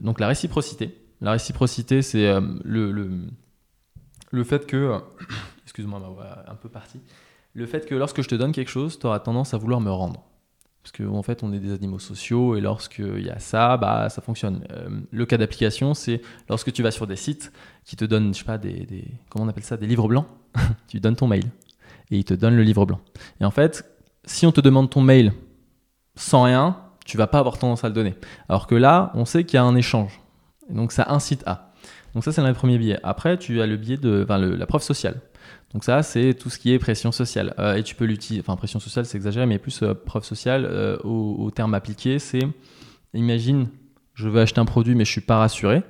[0.00, 0.96] donc la réciprocité.
[1.20, 4.98] La réciprocité, c'est euh, le, fait que,
[5.64, 6.00] excuse-moi,
[6.46, 6.68] un peu
[7.54, 9.90] le fait que lorsque je te donne quelque chose, tu auras tendance à vouloir me
[9.90, 10.24] rendre.
[10.82, 14.08] Parce qu'en en fait, on est des animaux sociaux et lorsqu'il y a ça, bah,
[14.08, 14.64] ça fonctionne.
[15.10, 17.52] le cas d'application, c'est lorsque tu vas sur des sites
[17.84, 20.26] qui te donnent, je sais pas, des, comment on appelle ça, des livres blancs.
[20.88, 21.44] tu donnes ton mail
[22.10, 23.00] et il te donne le livre blanc.
[23.40, 23.84] Et en fait,
[24.24, 25.32] si on te demande ton mail
[26.16, 28.14] sans rien, tu vas pas avoir tendance à le donner.
[28.48, 30.20] Alors que là, on sait qu'il y a un échange.
[30.70, 31.72] Donc ça incite à.
[32.14, 32.98] Donc ça, c'est le premier biais.
[33.02, 35.20] Après, tu as le biais de la preuve sociale.
[35.72, 37.54] Donc ça, c'est tout ce qui est pression sociale.
[37.58, 40.66] Euh, et tu peux l'utiliser, enfin pression sociale, c'est exagéré, mais plus euh, preuve sociale
[40.66, 42.42] euh, au, terme appliqué, c'est,
[43.14, 43.68] imagine,
[44.14, 45.82] je veux acheter un produit mais je suis pas rassuré.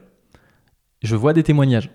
[1.02, 1.90] Je vois des témoignages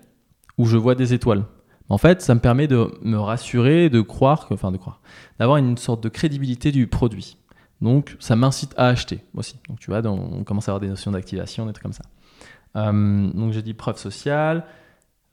[0.58, 1.44] ou je vois des étoiles.
[1.88, 5.00] En fait, ça me permet de me rassurer, de croire, enfin de croire,
[5.38, 7.38] d'avoir une sorte de crédibilité du produit.
[7.80, 9.56] Donc, ça m'incite à acheter aussi.
[9.68, 12.04] Donc, tu vois, on commence à avoir des notions d'activation, des trucs comme ça.
[12.74, 14.66] Donc, j'ai dit preuve sociale,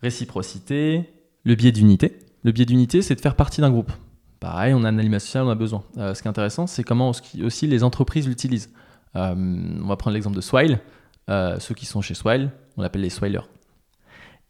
[0.01, 1.09] réciprocité,
[1.43, 2.19] le biais d'unité.
[2.45, 3.91] Le biais d'unité, c'est de faire partie d'un groupe.
[4.39, 5.83] Pareil, on a un animal social, on a besoin.
[5.97, 7.11] Euh, ce qui est intéressant, c'est comment
[7.43, 8.69] aussi les entreprises l'utilisent.
[9.17, 10.79] Euh, on va prendre l'exemple de Swile.
[11.27, 13.49] ceux qui sont chez Swile, on l'appelle les Swilers.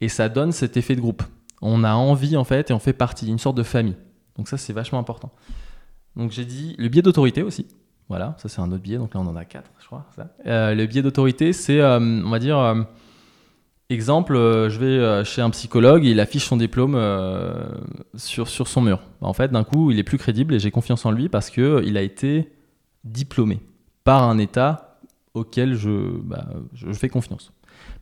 [0.00, 1.24] Et ça donne cet effet de groupe
[1.62, 3.96] on a envie en fait et on fait partie, d'une sorte de famille.
[4.36, 5.32] Donc ça c'est vachement important.
[6.14, 7.66] Donc j'ai dit le biais d'autorité aussi.
[8.08, 8.98] Voilà, ça c'est un autre biais.
[8.98, 10.06] Donc là on en a quatre, je crois.
[10.46, 12.82] Euh, le biais d'autorité, c'est euh, on va dire euh,
[13.90, 17.00] exemple, je vais chez un psychologue, il affiche son diplôme
[18.14, 19.00] sur sur son mur.
[19.20, 21.82] En fait, d'un coup, il est plus crédible et j'ai confiance en lui parce que
[21.84, 22.52] il a été
[23.04, 23.60] diplômé
[24.04, 24.98] par un État
[25.34, 25.90] auquel je,
[26.22, 27.52] bah, je fais confiance.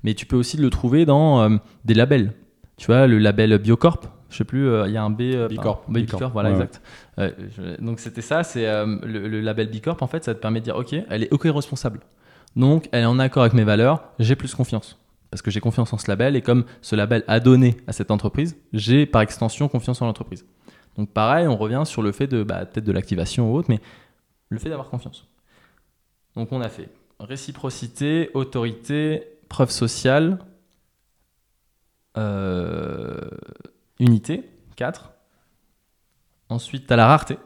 [0.03, 2.33] Mais tu peux aussi le trouver dans des labels
[2.77, 5.20] tu vois, le label Biocorp, je sais plus, euh, il y a un B.
[5.23, 5.85] Euh, Bicorp.
[5.88, 6.83] Bicorp, voilà, exact.
[7.81, 10.77] donc c'était ça, c'est euh, le, label Bicorp, en fait, ça te permet de dire,
[10.77, 12.01] ok, elle est éco-responsable.
[12.57, 14.99] Donc elle est en accord avec mes valeurs, j'ai plus confiance.
[15.35, 18.12] Parce que j'ai confiance en ce label, et comme ce label a donné à cette
[18.12, 20.47] entreprise, j'ai par extension confiance en l'entreprise.
[20.94, 23.81] Donc pareil, on revient sur le fait de, bah, de l'activation ou autre, mais
[24.49, 25.27] le fait d'avoir confiance.
[26.37, 30.38] Donc on a fait réciprocité, autorité, preuve sociale,
[32.16, 33.18] euh,
[33.99, 35.11] unité, 4.
[36.49, 37.38] Ensuite, tu as la rareté,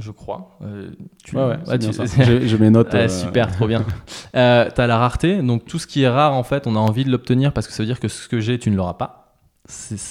[0.00, 0.58] je crois.
[0.62, 0.90] Euh,
[1.22, 2.94] tu, ouais, je, mets note.
[2.94, 3.84] Euh, super, trop bien.
[4.34, 6.78] euh, tu as la rareté, donc tout ce qui est rare, en fait, on a
[6.78, 8.94] envie de l'obtenir parce que ça veut dire que ce que j'ai, tu ne l'auras
[8.94, 9.36] pas.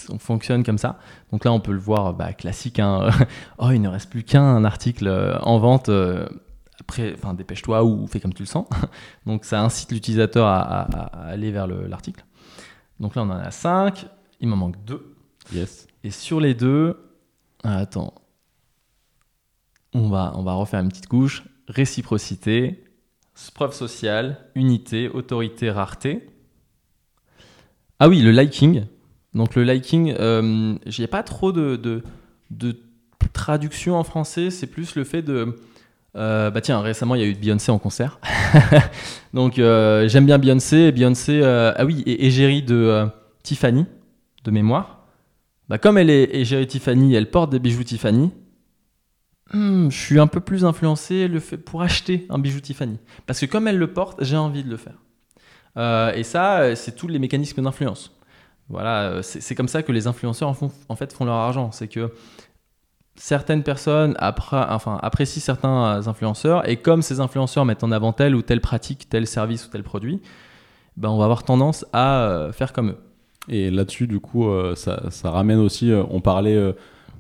[0.10, 1.00] On fonctionne comme ça.
[1.32, 2.80] Donc là, on peut le voir bah, classique.
[2.80, 3.10] Hein.
[3.58, 5.90] oh, il ne reste plus qu'un article en vente.
[6.80, 8.68] après, enfin, dépêche-toi ou fais comme tu le sens.
[9.26, 12.24] donc ça incite l'utilisateur à, à, aller vers l'article.
[13.02, 14.06] Donc là, on en a 5.
[14.40, 15.16] Il m'en manque 2.
[15.54, 15.88] Yes.
[16.04, 16.96] Et sur les deux,
[17.64, 18.14] ah, attends,
[19.94, 21.44] on va, on va refaire une petite couche.
[21.68, 22.84] Réciprocité,
[23.54, 26.28] preuve sociale, unité, autorité, rareté.
[28.00, 28.86] Ah oui, le liking.
[29.34, 32.04] Donc le liking, euh, j'ai pas trop de, de,
[32.50, 32.76] de,
[33.34, 35.56] traduction en français, c'est plus le fait de
[36.16, 38.20] euh, bah tiens, récemment il y a eu Beyoncé en concert.
[39.34, 40.92] Donc euh, j'aime bien Beyoncé.
[40.92, 43.06] Beyoncé, euh, ah oui, et égérie de
[43.44, 43.86] Tiffany,
[44.44, 45.06] de mémoire.
[45.68, 48.32] Bah, comme elle est égérie Tiffany, elle porte des bijoux Tiffany.
[49.90, 52.98] Je suis un peu plus influencé le fait pour acheter un bijou Tiffany.
[53.26, 56.16] Parce que comme elle le porte, j'ai envie de le faire.
[56.16, 58.16] et ça, c'est tous les mécanismes d'influence.
[58.70, 61.72] Voilà, c'est comme ça que les influenceurs en, font, fait font leur argent.
[61.72, 62.12] C'est que
[63.20, 68.42] certaines personnes enfin, apprécient certains influenceurs et comme ces influenceurs mettent en avant telle ou
[68.42, 70.22] telle pratique, tel service ou tel produit,
[70.96, 72.98] ben on va avoir tendance à euh, faire comme eux.
[73.50, 76.58] Et là-dessus, du coup, euh, ça, ramène aussi, euh, on parlait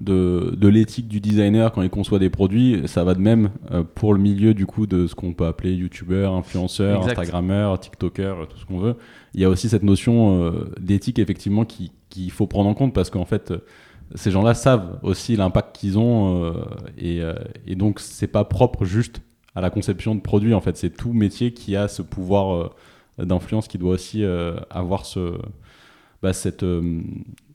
[0.02, 2.82] de, de l'éthique du designer quand il conçoit des produits.
[2.88, 5.74] Ça va de même euh, pour le milieu du coup de ce qu'on peut appeler
[5.74, 8.96] youtubeur, influenceur, instagrammeur, tiktoker, tout ce qu'on veut.
[9.34, 12.94] Il y a aussi cette notion euh, d'éthique effectivement qui- qu'il faut prendre en compte
[12.94, 13.60] parce qu'en fait euh,
[14.16, 16.54] ces gens-là savent aussi l'impact qu'ils ont euh,
[16.98, 17.34] et, euh,
[17.68, 19.22] et donc c'est pas propre juste
[19.54, 22.56] à la conception de produits en fait c'est tout métier qui a ce pouvoir
[23.20, 25.34] euh, d'influence qui doit aussi euh, avoir ce
[26.24, 27.02] bah, cette, euh,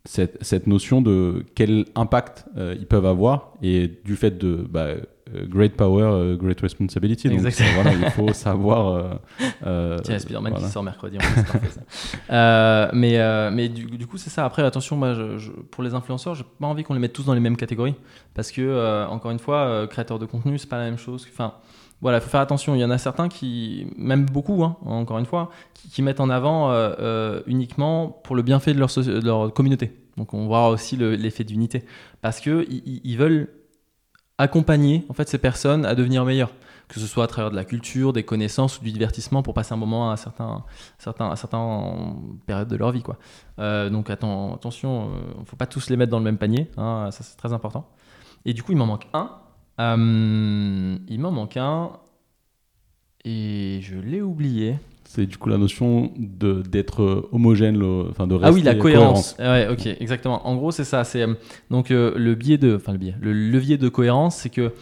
[0.06, 4.80] cette cette notion de quel impact euh, ils peuvent avoir et du fait de bah,
[4.88, 9.18] euh, great power euh, great responsibility donc voilà il faut savoir
[9.64, 10.66] euh, Tiens, Spider-Man voilà.
[10.66, 11.16] qui sort mercredi.
[11.20, 11.68] c'est parfait,
[12.28, 12.90] ça.
[12.92, 14.44] Mais mais du, du coup, c'est ça.
[14.44, 17.24] Après, attention, moi, je- je- pour les influenceurs, j'ai pas envie qu'on les mette tous
[17.24, 17.94] dans les mêmes catégories.
[18.34, 21.26] Parce que, encore une fois, créateur de contenu, c'est pas la même chose.
[21.32, 21.54] Enfin,
[22.00, 22.74] voilà, il faut faire attention.
[22.74, 26.30] Il y en a certains qui, même beaucoup, hein, encore une fois, qui, mettent en
[26.30, 29.96] avant euh, euh, uniquement pour le bienfait de leur, communauté.
[30.16, 31.84] Donc, on voit aussi le- l'effet d'unité.
[32.20, 33.48] Parce qu'ils ils, ils veulent
[34.38, 36.52] accompagner en fait, ces personnes à devenir meilleures
[36.88, 39.72] que ce soit à travers de la culture, des connaissances ou du divertissement pour passer
[39.72, 40.64] un moment à certains,
[40.98, 43.02] certains, certaines périodes de leur vie.
[43.02, 43.16] Quoi.
[43.58, 46.70] Euh, donc atten- attention, il ne faut pas tous les mettre dans le même panier,
[46.76, 47.88] hein, ça c'est très important.
[48.44, 49.30] Et du coup, il m'en manque un.
[49.80, 51.90] Euh, il m'en manque un.
[53.24, 54.76] Et je l'ai oublié.
[55.04, 58.62] c'est du coup la notion de d'être euh, homogène le- enfin de Ah oui, rester
[58.64, 59.36] la cohérence.
[59.38, 60.46] Ouais, ok, exactement.
[60.46, 61.04] En gros, c'est ça.
[61.04, 61.34] C'est euh,
[61.70, 64.72] donc euh, le biais de, enfin le biais, le levier de cohérence, c'est que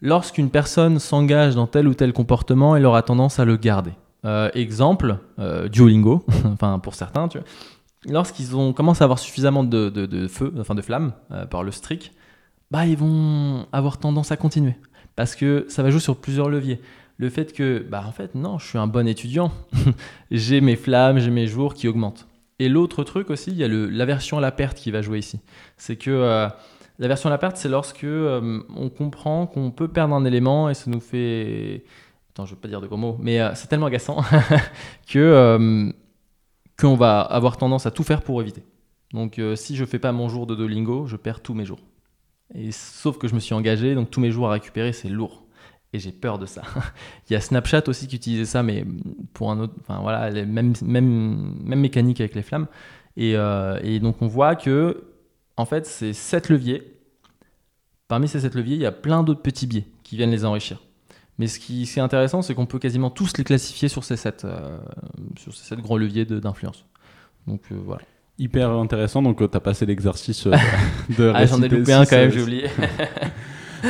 [0.00, 3.92] lorsqu'une personne s'engage dans tel ou tel comportement, elle aura tendance à le garder.
[4.24, 5.18] Euh, exemple,
[5.72, 7.46] Duolingo, enfin pour certains, tu vois.
[8.08, 11.62] Lorsqu'ils ont commencé à avoir suffisamment de, de, de feu, enfin de flamme euh, par
[11.64, 12.12] le strict,
[12.72, 14.74] bah ils vont avoir tendance à continuer
[15.14, 16.80] parce que ça va jouer sur plusieurs leviers.
[17.18, 19.52] Le fait que, bah en fait non, je suis un bon étudiant,
[20.30, 22.26] j'ai mes flammes, j'ai mes jours qui augmentent.
[22.58, 25.38] Et l'autre truc aussi, il y a l'aversion à la perte qui va jouer ici.
[25.76, 26.48] C'est que euh,
[26.98, 30.74] l'aversion à la perte, c'est lorsque euh, on comprend qu'on peut perdre un élément et
[30.74, 31.84] ça nous fait.
[32.30, 34.22] Attends, je veux pas dire de gros mots, mais euh, c'est tellement agaçant
[35.06, 35.92] que euh,
[36.78, 38.62] qu'on va avoir tendance à tout faire pour éviter.
[39.12, 41.80] Donc, si je fais pas mon jour de Duolingo, je perds tous mes jours.
[42.54, 45.44] Et sauf que je me suis engagé, donc tous mes jours à récupérer, c'est lourd.
[45.92, 46.62] Et j'ai peur de ça.
[47.28, 48.84] Il y a Snapchat aussi qui utilisait ça, mais
[49.34, 49.74] pour un autre.
[49.80, 52.66] Enfin voilà, les mêmes, même mécanique avec les flammes.
[53.16, 55.04] Et, euh, et donc on voit que,
[55.56, 56.98] en fait, c'est sept leviers.
[58.08, 60.82] Parmi ces sept leviers, il y a plein d'autres petits biais qui viennent les enrichir.
[61.38, 64.44] Mais ce qui est intéressant, c'est qu'on peut quasiment tous les classifier sur ces sept,
[64.44, 64.78] euh,
[65.38, 66.84] sur ces sept grands leviers d'influence.
[67.46, 68.02] Donc euh, voilà.
[68.42, 70.52] Hyper intéressant donc tu as passé l'exercice euh,
[71.18, 72.64] de Ah, j'en ai loupé un quand même, euh, j'ai oublié.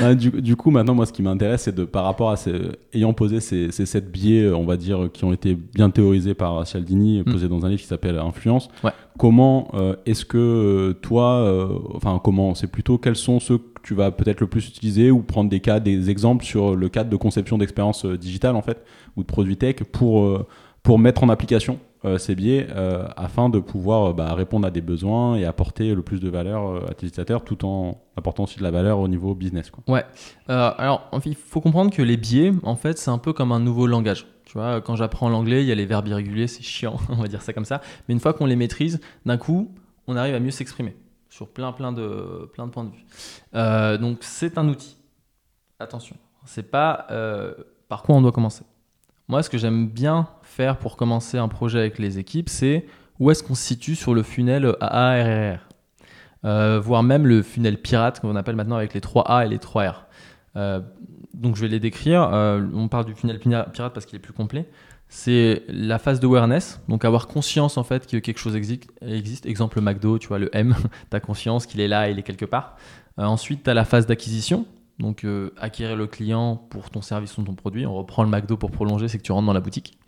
[0.00, 2.54] Ah, du, du coup, maintenant, moi, ce qui m'intéresse, c'est de, par rapport à ces,
[2.94, 6.34] ayant posé ces, ces sept biais, euh, on va dire, qui ont été bien théorisés
[6.34, 8.68] par Cialdini, posés dans un livre qui s'appelle Influence.
[8.82, 8.86] Mm.
[8.86, 8.92] Ouais.
[9.18, 13.80] Comment euh, est-ce que euh, toi, euh, enfin, comment, c'est plutôt quels sont ceux que
[13.82, 17.10] tu vas peut-être le plus utiliser ou prendre des cas, des exemples sur le cadre
[17.10, 18.82] de conception d'expérience euh, digitale, en fait,
[19.16, 20.46] ou de produits tech pour, euh,
[20.82, 24.70] pour mettre en application euh, ces biais euh, afin de pouvoir euh, bah, répondre à
[24.70, 28.44] des besoins et apporter le plus de valeur euh, à tes utilisateurs tout en apportant
[28.44, 29.70] aussi de la valeur au niveau business.
[29.70, 29.82] Quoi.
[29.86, 30.04] Ouais.
[30.50, 33.60] Euh, alors, il faut comprendre que les biais, en fait, c'est un peu comme un
[33.60, 34.26] nouveau langage.
[34.44, 37.28] Tu vois, quand j'apprends l'anglais, il y a les verbes irréguliers, c'est chiant, on va
[37.28, 37.80] dire ça comme ça.
[38.08, 39.74] Mais une fois qu'on les maîtrise, d'un coup,
[40.06, 40.96] on arrive à mieux s'exprimer
[41.30, 43.06] sur plein, plein de, plein de points de vue.
[43.54, 44.98] Euh, donc, c'est un outil.
[45.78, 47.54] Attention, c'est pas euh,
[47.88, 48.64] par quoi on doit commencer.
[49.28, 52.86] Moi, ce que j'aime bien faire pour commencer un projet avec les équipes, c'est
[53.18, 55.60] où est-ce qu'on se situe sur le funnel AARRR.
[56.44, 59.94] Euh, voire même le funnel pirate qu'on appelle maintenant avec les 3A et les 3R.
[60.56, 60.80] Euh,
[61.34, 62.28] donc je vais les décrire.
[62.32, 64.68] Euh, on parle du funnel pirate parce qu'il est plus complet.
[65.08, 68.90] C'est la phase d'awareness, donc avoir conscience en fait que quelque chose existe.
[69.02, 69.44] existe.
[69.44, 70.74] Exemple McDo, tu vois le M,
[71.10, 72.76] tu as conscience qu'il est là, il est quelque part.
[73.18, 74.66] Euh, ensuite, tu as la phase d'acquisition,
[75.02, 77.84] donc euh, acquérir le client pour ton service ou ton produit.
[77.84, 79.98] On reprend le McDo pour prolonger, c'est que tu rentres dans la boutique.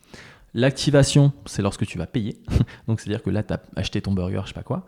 [0.55, 2.37] L'activation, c'est lorsque tu vas payer.
[2.89, 4.87] donc c'est-à-dire que là, tu as acheté ton burger, je sais pas quoi.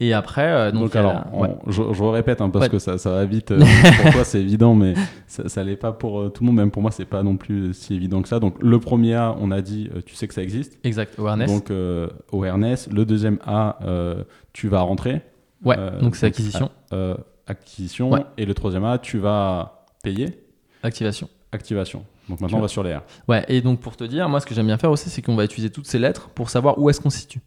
[0.00, 1.54] Et après, euh, donc, Donc, alors, la- on- ouais.
[1.68, 2.70] je, je répète hein, parce Ouais.
[2.70, 3.50] que ça, ça va vite.
[3.52, 3.60] euh,
[4.02, 4.94] pour toi, c'est évident, mais
[5.28, 6.56] ça, ça l'est pas pour euh, tout le monde.
[6.56, 8.40] Même pour moi, c'est pas non plus si évident que ça.
[8.40, 10.80] Donc, le premier A, on a dit, tu sais que ça existe.
[10.82, 11.48] exact, awareness.
[11.48, 11.70] Donc,
[12.32, 12.88] awareness.
[12.90, 13.78] Le deuxième A,
[14.52, 15.22] tu vas rentrer.
[15.64, 16.70] ouais, donc c'est acquisition,
[17.46, 18.10] acquisition.
[18.10, 18.24] Ouais.
[18.36, 20.38] Et le troisième A, tu vas payer.
[20.82, 21.28] activation.
[21.52, 22.04] Activation.
[22.28, 23.02] Donc maintenant, on va sur les R.
[23.28, 25.36] Ouais, et donc pour te dire, moi ce que j'aime bien faire aussi, c'est qu'on
[25.36, 27.40] va utiliser toutes ces lettres pour savoir où est-ce qu'on se situe.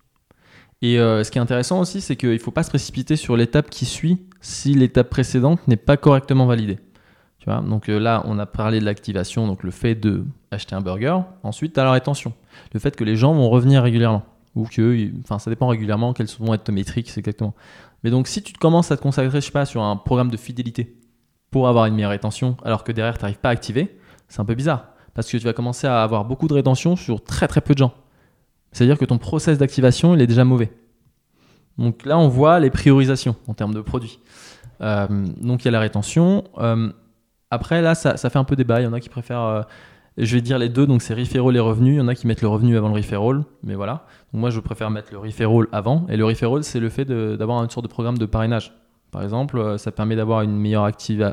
[0.84, 3.36] Et euh, ce qui est intéressant aussi, c'est qu'il ne faut pas se précipiter sur
[3.36, 6.78] l'étape qui suit si l'étape précédente n'est pas correctement validée.
[7.40, 10.76] Tu vois donc euh, là, on a parlé de l'activation, donc le fait de acheter
[10.76, 11.18] un burger.
[11.42, 12.34] Ensuite, tu as la rétention,
[12.74, 14.24] le fait que les gens vont revenir régulièrement.
[14.56, 17.56] ou que, enfin, ça dépend régulièrement quelles vont être tes métriques exactement.
[18.04, 20.38] Mais donc, si tu commences à te consacrer, je sais pas, sur un programme de
[20.38, 20.98] fidélité
[21.52, 24.46] pour avoir une meilleure rétention, alors que derrière, tu n'arrives pas à activer, c'est un
[24.46, 24.86] peu bizarre.
[25.14, 27.80] Parce que tu vas commencer à avoir beaucoup de rétention sur très très peu de
[27.80, 27.94] gens.
[28.72, 30.72] C'est-à-dire que ton process d'activation, il est déjà mauvais.
[31.78, 34.20] Donc là, on voit les priorisations en termes de produits.
[34.82, 35.08] Euh,
[35.42, 36.44] donc il y a la rétention.
[36.60, 36.92] Euh,
[37.50, 38.82] après, là, ça, fait un peu débat.
[38.82, 39.42] Il y en a qui préfèrent.
[39.42, 39.62] Euh,
[40.18, 41.94] je vais dire les deux, donc c'est referral et revenu.
[41.94, 44.06] Il y en a qui mettent le revenu avant le referral, mais voilà.
[44.34, 46.06] Moi, je préfère mettre le referral avant.
[46.10, 48.74] Et le referral, c'est le fait d'avoir une sorte de programme de parrainage.
[49.12, 51.28] Par exemple, ça permet d'avoir une meilleure acquisition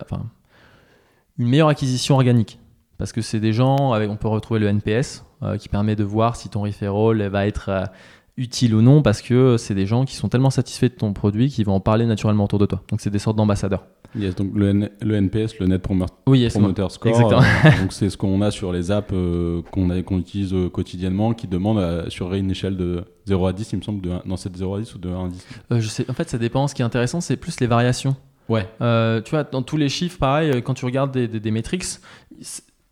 [2.14, 2.60] organique.
[2.96, 5.24] Parce que c'est des gens, on peut retrouver le NPS,
[5.58, 7.90] qui permet de voir si ton referral va être
[8.36, 11.50] utile ou non parce que c'est des gens qui sont tellement satisfaits de ton produit
[11.50, 12.82] qu'ils vont en parler naturellement autour de toi.
[12.88, 13.84] Donc c'est des sortes d'ambassadeurs.
[14.16, 17.40] Yes, donc le, NPS, le Net Promoter, oui, Score, Exactement.
[17.40, 21.34] Euh, donc c'est ce qu'on a sur les apps euh, qu'on qu'on utilise euh, quotidiennement
[21.34, 24.52] qui demandent sur une échelle de 0 à 10, il me semble, de, non c'est
[24.52, 25.46] de 0 à 10 ou de 1 à 10
[25.80, 28.16] je sais, En fait ça dépend, ce qui est intéressant c'est plus les variations.
[28.48, 28.68] Ouais.
[28.78, 31.84] tu vois, dans tous les chiffres, pareil, quand tu regardes des, des, des métriques,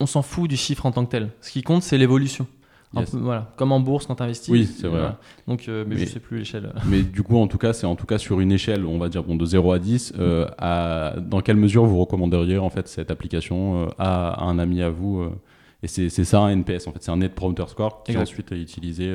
[0.00, 1.28] on s'en fout du chiffre en tant que tel.
[1.40, 2.46] Ce qui compte c'est l'évolution
[2.92, 4.52] voilà, comme en bourse quand tu investis.
[4.52, 5.12] Oui, c'est vrai.
[5.46, 6.72] Donc, euh, mais, je sais plus l'échelle.
[6.87, 9.09] Mais du coup, en tout cas, c'est en tout cas sur une échelle, on va
[9.09, 10.14] dire bon, de 0 à 10.
[10.18, 14.83] Euh, à, dans quelle mesure vous recommanderiez en fait cette application euh, à, un ami
[14.83, 15.24] à vous
[15.83, 18.61] Et c'est ça un NPS en fait, c'est un Net Promoter Score qui ensuite est
[18.61, 19.14] utilisé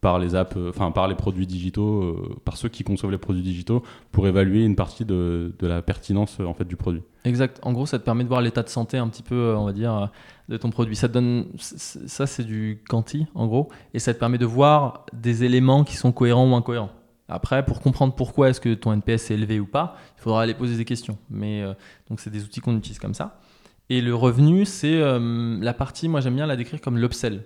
[0.00, 3.82] par les apps, enfin par les produits digitaux, par ceux qui conçoivent les produits digitaux,
[4.12, 7.02] pour évaluer une partie de, de la pertinence en fait du produit.
[7.24, 7.60] Exact.
[7.62, 9.72] En gros, ça te permet de voir l'état de santé un petit peu, on va
[9.72, 10.10] dire
[10.48, 10.96] de ton produit.
[10.96, 15.44] Ça donne, ça c'est du quanti en gros, et ça te permet de voir des
[15.44, 16.90] éléments qui sont cohérents ou incohérents.
[17.30, 20.54] Après, pour comprendre pourquoi est-ce que ton NPS est élevé ou pas, il faudra aller
[20.54, 21.16] poser des questions.
[21.30, 21.74] Mais euh,
[22.08, 23.40] donc c'est des outils qu'on utilise comme ça.
[23.88, 27.44] Et le revenu, c'est euh, la partie, moi j'aime bien la décrire comme l'upsell.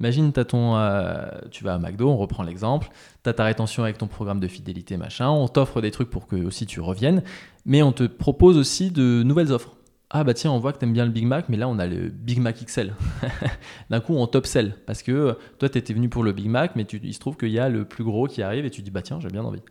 [0.00, 2.88] Imagine, euh, tu vas à McDo, on reprend l'exemple,
[3.24, 6.26] tu as ta rétention avec ton programme de fidélité, machin, on t'offre des trucs pour
[6.26, 7.22] que aussi tu reviennes,
[7.64, 9.76] mais on te propose aussi de nouvelles offres
[10.10, 11.86] ah bah tiens, on voit que t'aimes bien le Big Mac, mais là on a
[11.86, 12.94] le Big Mac XL.
[13.90, 16.76] D'un coup, on top sell parce que euh, toi t'étais venu pour le Big Mac,
[16.76, 18.82] mais tu, il se trouve qu'il y a le plus gros qui arrive et tu
[18.82, 19.62] dis bah tiens, j'ai bien envie.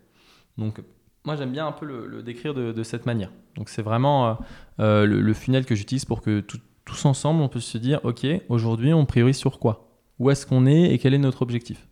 [0.58, 0.82] Donc
[1.24, 3.32] moi j'aime bien un peu le, décrire de, cette manière.
[3.56, 4.38] Donc c'est vraiment
[4.82, 8.94] euh, le, funnel que j'utilise pour que tous ensemble on peut se dire ok, aujourd'hui
[8.94, 9.85] on priorise sur quoi?
[10.20, 11.88] Où est-ce qu'on est et quel est notre objectif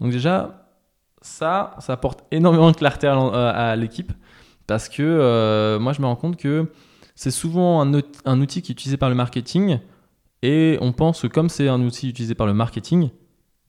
[0.00, 0.70] Donc déjà,
[1.20, 4.12] ça, ça apporte énormément de clarté à, l'équipe
[4.66, 6.70] parce que moi je me rends compte que
[7.14, 9.78] c'est souvent un, outil qui est utilisé par le marketing
[10.40, 13.10] et on pense que comme c'est un outil utilisé par le marketing,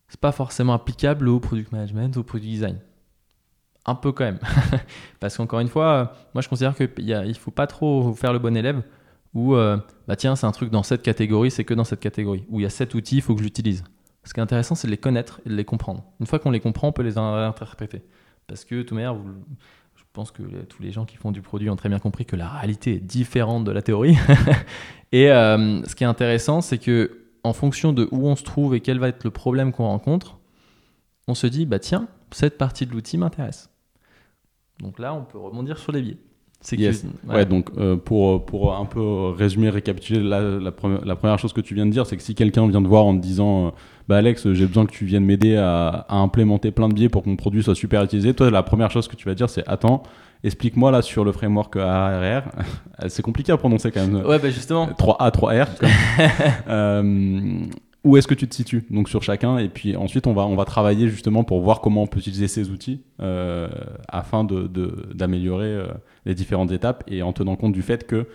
[0.07, 2.79] c'est pas forcément applicable au product management, au product design.
[3.85, 4.39] Un peu quand même.
[5.19, 8.55] Parce qu'encore une fois, moi je considère qu'il ne faut pas trop faire le bon
[8.55, 8.83] élève
[9.33, 12.45] où, euh, bah tiens, c'est un truc dans cette catégorie, c'est que dans cette catégorie.
[12.49, 13.83] Où il y a sept outils, il faut que je l'utilise.
[14.23, 16.03] Ce qui est intéressant, c'est de les connaître et de les comprendre.
[16.19, 18.03] Une fois qu'on les comprend, on peut les interpréter.
[18.47, 21.69] Parce que, de toute manière, je pense que tous les gens qui font du produit
[21.69, 24.17] ont très bien compris que la réalité est différente de la théorie.
[25.11, 28.75] et euh, ce qui est intéressant, c'est que en fonction de où on se trouve
[28.75, 30.39] et quel va être le problème qu'on rencontre,
[31.27, 33.69] on se dit bah tiens, cette partie de l'outil m'intéresse.
[34.79, 36.17] Donc là, on peut rebondir sur les biais.
[36.61, 36.77] C'est
[37.27, 37.45] ouais.
[37.45, 40.71] donc euh, pour, pour un peu résumer, récapituler, la, la,
[41.15, 43.17] première chose que tu viens de dire, c'est que si quelqu'un vient te voir en
[43.17, 43.69] te disant euh,
[44.07, 47.29] bah Alex, j'ai besoin que tu viennes m'aider à, implémenter plein de biais pour que
[47.29, 48.35] mon produit soit super utilisé.
[48.35, 50.03] Toi, la première chose que tu vas dire, c'est attends,
[50.43, 52.43] explique-moi là sur le framework ARR.
[53.07, 54.23] c'est compliqué à prononcer quand même.
[54.23, 54.85] Ouais, bah justement.
[54.85, 55.67] 3A, 3R.
[56.69, 57.61] euh,
[58.03, 60.55] où est-ce que tu te situes donc sur chacun et puis ensuite on va on
[60.55, 63.69] va travailler justement pour voir comment on peut utiliser ces outils euh,
[64.07, 64.67] afin de
[65.13, 65.87] d'améliorer euh,
[66.25, 68.27] les différentes étapes et en tenant compte du fait que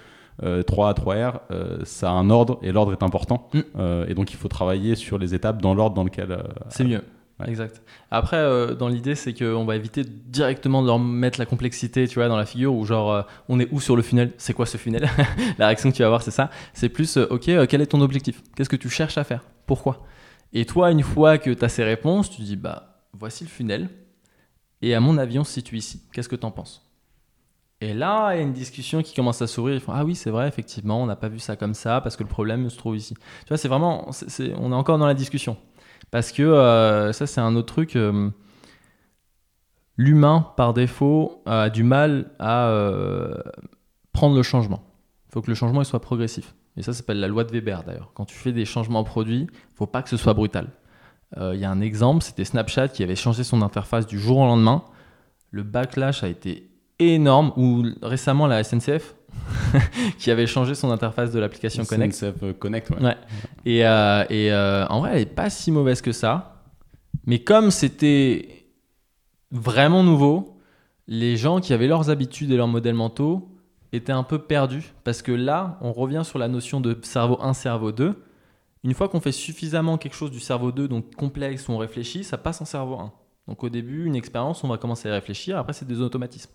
[0.66, 3.48] 3 à 3R, ça a un ordre et l'ordre est important.
[3.52, 3.60] Mm.
[3.78, 6.32] Euh, et donc il faut travailler sur les étapes dans l'ordre dans lequel.
[6.32, 7.02] Euh, c'est mieux.
[7.44, 7.82] Exact.
[8.10, 12.14] Après, euh, dans l'idée, c'est qu'on va éviter directement de leur mettre la complexité, tu
[12.14, 14.32] vois, dans la figure, ou genre, on est où sur le funnel?
[14.38, 15.08] C'est quoi ce funnel?
[15.58, 16.50] La réaction que tu vas avoir, c'est ça.
[16.72, 18.42] C'est plus, ok, quel est ton objectif?
[18.56, 19.42] Qu'est-ce que tu cherches à faire?
[19.66, 20.06] Pourquoi?
[20.54, 23.90] Et toi, une fois que tu as ces réponses, tu dis, bah, voici le funnel.
[24.80, 26.02] Et à mon avis, on se situe ici.
[26.12, 26.82] Qu'est-ce que tu en penses?
[27.80, 29.74] Et là, il y a une discussion qui commence à s'ouvrir.
[29.74, 32.16] Ils font Ah oui, c'est vrai, effectivement, on n'a pas vu ça comme ça parce
[32.16, 33.14] que le problème se trouve ici.
[33.14, 34.08] Tu vois, c'est vraiment.
[34.58, 35.56] on est encore dans la discussion.
[36.10, 37.96] Parce que euh, ça, c'est un autre truc.
[37.96, 38.30] Euh,
[39.96, 43.34] l'humain, par défaut, a du mal à euh,
[44.12, 44.82] prendre le changement.
[45.28, 46.54] Il faut que le changement soit progressif.
[46.76, 48.12] Et ça, ça s'appelle la loi de Weber d'ailleurs.
[48.14, 50.68] Quand tu fais des changements produits, il ne faut pas que ce soit brutal.
[51.38, 54.46] Il y a un exemple c'était Snapchat qui avait changé son interface du jour au
[54.46, 54.84] lendemain.
[55.50, 59.15] Le backlash a été énorme, ou récemment la SNCF,
[60.18, 62.14] qui avait changé son interface de l'application Connect.
[62.14, 63.16] SNCF Connect, ouais.
[63.64, 66.62] Et, euh, et euh, en vrai, elle n'est pas si mauvaise que ça.
[67.26, 68.66] Mais comme c'était
[69.50, 70.58] vraiment nouveau,
[71.08, 73.48] les gens qui avaient leurs habitudes et leurs modèles mentaux
[73.92, 74.92] étaient un peu perdus.
[75.04, 78.22] Parce que là, on revient sur la notion de cerveau 1, cerveau 2.
[78.84, 82.24] Une fois qu'on fait suffisamment quelque chose du cerveau 2, donc complexe, où on réfléchit,
[82.24, 83.12] ça passe en cerveau 1.
[83.48, 86.50] Donc au début, une expérience, on va commencer à réfléchir, après c'est des automatismes.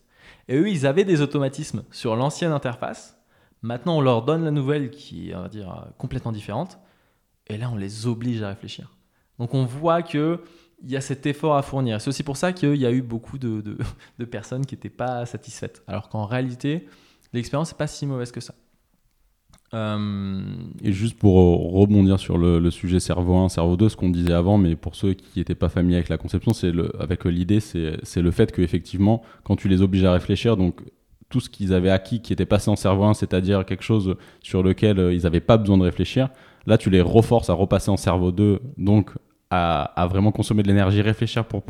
[0.47, 3.17] Et eux, ils avaient des automatismes sur l'ancienne interface.
[3.61, 6.79] Maintenant, on leur donne la nouvelle qui est, va dire, complètement différente.
[7.47, 8.91] Et là, on les oblige à réfléchir.
[9.39, 10.38] Donc on voit qu'il
[10.84, 11.99] y a cet effort à fournir.
[11.99, 13.61] C'est aussi pour ça qu'il y a eu beaucoup de,
[14.19, 15.84] de, personnes qui n'étaient pas satisfaites.
[15.88, 16.88] Alors qu'en réalité,
[17.34, 18.53] l'expérience n'est pas si mauvaise que ça.
[19.74, 20.41] Euh,
[20.84, 24.57] Et juste pour rebondir sur le, sujet cerveau 1, cerveau 2, ce qu'on disait avant,
[24.57, 28.32] mais pour ceux qui n'étaient pas familiers avec la conception, c'est avec l'idée, c'est le
[28.32, 30.82] fait qu'effectivement, quand tu les obliges à réfléchir, donc
[31.32, 34.61] tout ce qu'ils avaient acquis qui était passé en cerveau 1, c'est-à-dire quelque chose sur
[34.61, 36.30] lequel euh, ils n'avaient pas besoin de réfléchir,
[36.67, 39.11] là tu les reforces à repasser en cerveau 2, donc
[39.49, 41.63] à, vraiment consommer de l'énergie, réfléchir pour,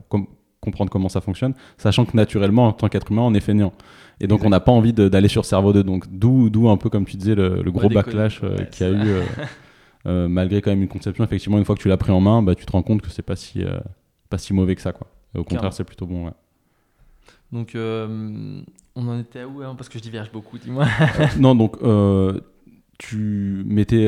[0.59, 3.73] comprendre comment ça fonctionne, sachant que naturellement, en tant qu'être humain, on est fainéant.
[4.21, 5.83] Et donc, on n'a pas envie d'aller sur cerveau 2.
[5.83, 9.09] Donc, d'où un peu, comme tu disais, le, gros backlash euh, qu'il y a eu,
[9.09, 9.23] euh,
[10.05, 11.23] euh, malgré quand même une conception.
[11.23, 13.09] Effectivement, une fois que tu l'as pris en main, bah, tu te rends compte que
[13.09, 13.63] c'est pas si,
[14.29, 14.93] pas si mauvais que ça.
[14.93, 15.07] Quoi.
[15.35, 16.31] au contraire, c'est plutôt bon.
[17.51, 19.73] Donc, on en était à où hein?
[19.75, 20.85] Parce que je diverge beaucoup, dis-moi.
[21.39, 21.77] non, donc,
[22.99, 24.07] tu mettais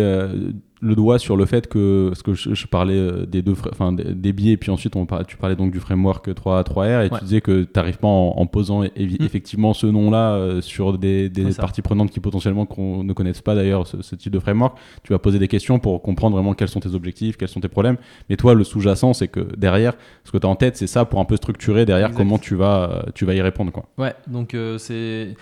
[0.84, 4.34] le doigt sur le fait que, parce que je, parlais euh, des deux, enfin des,
[4.34, 7.64] biais, puis ensuite on tu parlais donc du framework 3, 3R, et tu disais que
[7.64, 8.90] tu n'arrives pas en, posant mm.
[9.22, 14.16] effectivement ce nom-là euh, sur des, parties prenantes qui potentiellement ne connaissent pas d'ailleurs ce,
[14.16, 17.38] type de framework, tu vas poser des questions pour comprendre vraiment quels sont tes objectifs,
[17.38, 17.98] quels sont tes problèmes.
[18.30, 19.94] Mais toi, le sous-jacent, c'est que derrière,
[20.26, 22.56] ce que tu as en tête, c'est ça pour un peu structurer derrière comment tu
[22.56, 23.72] vas, euh, tu vas y répondre.
[23.72, 23.86] Quoi.
[23.98, 25.36] Ouais, donc c'est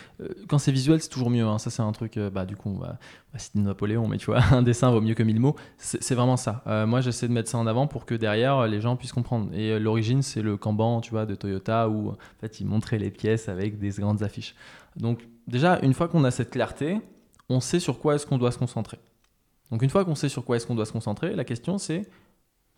[0.47, 1.45] quand c'est visuel, c'est toujours mieux.
[1.45, 1.57] Hein.
[1.57, 2.97] Ça, c'est un truc, bah, du coup, on va,
[3.37, 5.55] citer Napoléon, mais tu vois, un dessin vaut mieux que mots.
[5.77, 6.63] C'est vraiment ça.
[6.67, 9.49] Euh, moi, j'essaie de mettre ça en avant pour que derrière, les gens puissent comprendre.
[9.53, 12.99] Et euh, l'origine, c'est le Kanban, tu vois, de Toyota, où en fait, ils montraient
[12.99, 14.55] les pièces avec des grandes affiches.
[14.95, 16.99] Donc, déjà, une fois qu'on a cette clarté,
[17.49, 18.99] on sait sur quoi est-ce qu'on doit se concentrer.
[19.71, 22.09] Donc, une fois qu'on sait sur quoi est-ce qu'on doit se concentrer, la question, c'est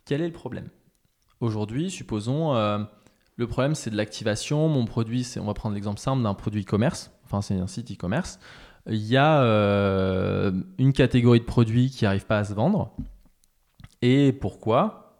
[0.04, 0.68] quel est le problème?
[1.40, 2.78] Aujourd'hui, supposons, euh,
[3.36, 4.68] le problème, c'est de l'activation.
[4.68, 7.10] Mon produit, c'est, on va prendre l'exemple simple d'un produit e-commerce.
[7.24, 8.38] Enfin, c'est un site e-commerce
[8.86, 12.94] il y a euh, une catégorie de produits qui n'arrive pas à se vendre.
[14.02, 15.18] Et pourquoi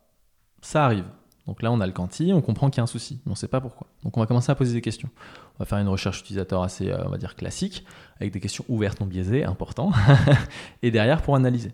[0.61, 1.07] Ça arrive?
[1.47, 3.33] Donc là, on a le quanti, on comprend qu'il y a un souci, mais on
[3.33, 3.87] ne sait pas pourquoi.
[4.03, 5.11] Donc on va commencer à poser des questions.
[5.57, 7.85] On va faire une recherche utilisateur assez, euh, on classique,
[8.19, 9.93] avec des questions ouvertes, non biaisées, important,
[10.83, 11.73] et derrière pour analyser.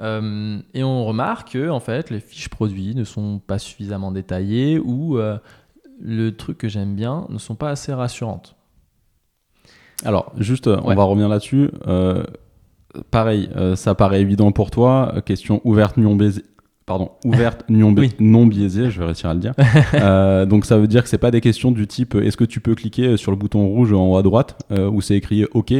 [0.00, 4.78] Euh, et on remarque que en fait, les fiches produits ne sont pas suffisamment détaillées
[4.78, 5.18] ou
[6.00, 8.57] le truc que j'aime bien ne sont pas assez rassurantes.
[10.04, 11.70] Alors, juste, euh, on va revenir là-dessus.
[11.86, 12.22] Euh,
[13.10, 15.14] pareil, euh, ça paraît évident pour toi.
[15.24, 16.44] Question ouverte, non baisée.
[16.86, 19.52] Pardon, ouverte, non, non biaisée, je vais réussir à le dire.
[20.46, 22.74] donc ça veut dire que c'est pas des questions du type est-ce que tu peux
[22.74, 25.74] cliquer sur le bouton rouge en haut à droite où c'est écrit OK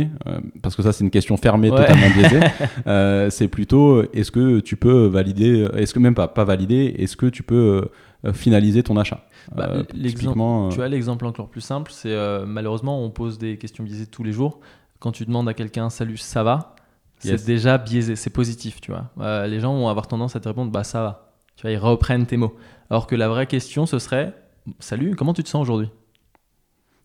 [0.60, 3.30] parce que ça c'est une question fermée totalement biaisée.
[3.30, 7.24] c'est plutôt est-ce que tu peux valider, est-ce que même pas pas valider, est-ce que
[7.24, 7.88] tu peux
[8.32, 9.24] finaliser ton achat.
[9.54, 13.56] Bah, euh, euh, tu as l'exemple encore plus simple, c'est euh, malheureusement on pose des
[13.56, 14.60] questions biaisées tous les jours.
[14.98, 16.74] Quand tu demandes à quelqu'un salut, ça va,
[17.18, 19.46] c'est déjà biaisé, c'est positif, tu vois.
[19.46, 21.32] les gens vont avoir tendance à te répondre bah ça va.
[21.56, 22.56] Tu vois, ils reprennent tes mots.
[22.90, 24.34] Alors que la vraie question ce serait
[24.80, 25.88] salut, comment tu te sens aujourd'hui?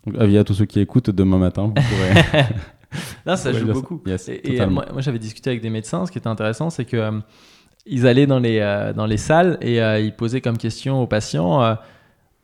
[0.05, 2.45] Donc avis à tous ceux qui écoutent demain matin, vous pourrez.
[3.25, 4.01] Là, ça joue beaucoup.
[4.05, 6.05] et, moi, j'avais discuté avec des médecins.
[6.05, 7.21] Ce qui était intéressant, c'est que
[7.85, 8.59] ils allaient dans les,
[8.95, 11.77] dans les salles et ils posaient comme question aux patients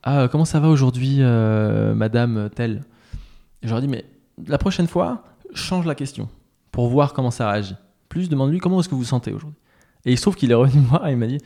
[0.04, 2.84] ah, comment ça va aujourd'hui, euh, madame telle?
[3.64, 4.06] Je leur dis Mais
[4.48, 5.24] la prochaine fois,
[5.54, 6.30] change la question
[6.72, 7.76] pour voir comment ça réagit.
[8.08, 9.60] Plus, demande-lui comment est-ce que vous vous sentez aujourd'hui.
[10.06, 11.40] Et il se trouve qu'il est revenu me voir et il m'a dit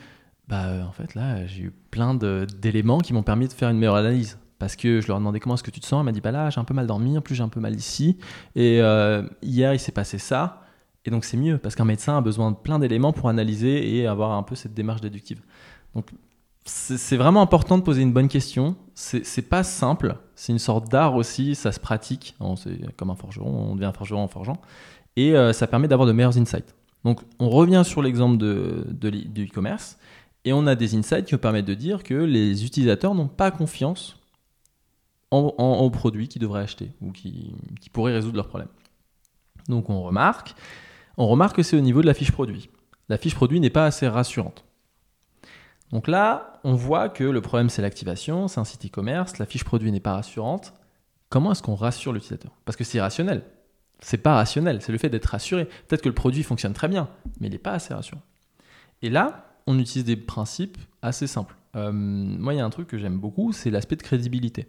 [0.48, 3.78] Bah, euh, en fait, là, j'ai eu plein d'éléments qui m'ont permis de faire une
[3.78, 4.38] meilleure analyse.
[4.60, 6.04] Parce que je leur ai demandé comment est-ce que tu te sens?
[6.04, 7.60] Il m'a dit Bah là, j'ai un peu mal dormi, en plus, j'ai un peu
[7.60, 8.18] mal ici.
[8.56, 10.63] Et euh, hier, il s'est passé ça.
[11.06, 14.08] Et donc, c'est mieux parce qu'un médecin a besoin de plein d'éléments pour analyser et
[14.08, 15.42] avoir un peu cette démarche déductive.
[15.96, 16.10] Donc,
[16.66, 18.76] c'est vraiment important de poser une bonne question.
[18.96, 22.36] C'est pas simple, c'est une sorte d'art aussi, ça se pratique.
[22.56, 24.62] C'est comme un forgeron, on devient un forgeron en forgeant.
[25.16, 26.74] Et euh, ça permet d'avoir de meilleurs insights.
[27.04, 29.98] Donc on revient sur l'exemple de, du e-commerce
[30.46, 33.52] et on a des insights qui nous permettent de dire que les utilisateurs n'ont pas
[33.52, 34.18] confiance
[35.32, 38.70] en, en, produits qu'ils devraient acheter ou qui, qui pourraient résoudre leurs problèmes.
[39.68, 40.56] Donc on remarque,
[41.18, 42.70] on remarque que c'est au niveau de la fiche produit.
[43.10, 44.66] La fiche produit n'est pas assez rassurante.
[45.92, 49.64] Donc là, on voit que le problème, c'est l'activation, c'est un site e-commerce, la fiche
[49.64, 50.74] produit n'est pas rassurante.
[51.30, 52.52] Comment est-ce qu'on rassure l'utilisateur?
[52.66, 53.44] Parce que c'est irrationnel.
[54.00, 55.66] C'est pas rationnel, c'est le fait d'être rassuré.
[55.88, 57.10] Peut-être que le produit fonctionne très bien,
[57.40, 58.22] mais il n'est pas assez rassurant.
[59.02, 61.56] Et là, on utilise des principes assez simples.
[61.76, 64.68] Euh, moi, il y a un truc que j'aime beaucoup, c'est l'aspect de crédibilité.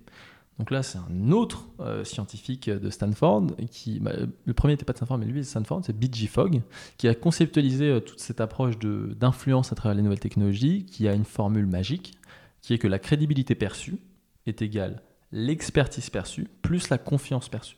[0.58, 4.12] Donc là, c'est un autre euh, scientifique de Stanford, qui, bah,
[4.44, 6.28] le premier n'était pas de Stanford, mais lui, c'est Stanford, c'est B.G.
[6.28, 6.62] Fogg,
[6.96, 11.14] qui a conceptualisé euh, toute cette approche d'influence à travers les nouvelles technologies, qui a
[11.14, 12.16] une formule magique,
[12.62, 13.98] qui est que la crédibilité perçue
[14.46, 15.02] est égale
[15.34, 17.76] l'expertise perçue plus la confiance perçue.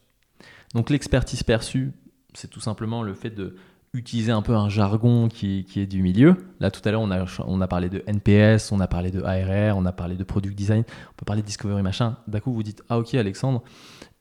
[0.74, 1.93] Donc l'expertise perçue,
[2.35, 3.57] c'est tout simplement le fait de
[3.97, 6.36] utiliser un peu un jargon qui, est du milieu.
[6.61, 9.22] Là, tout à l'heure, on a, on a parlé de NPS, on a parlé de
[9.22, 12.16] ARR, on a parlé de product design, on peut parler de discovery machin.
[12.26, 13.62] D'un coup, vous dites, ah ok, Alexandre,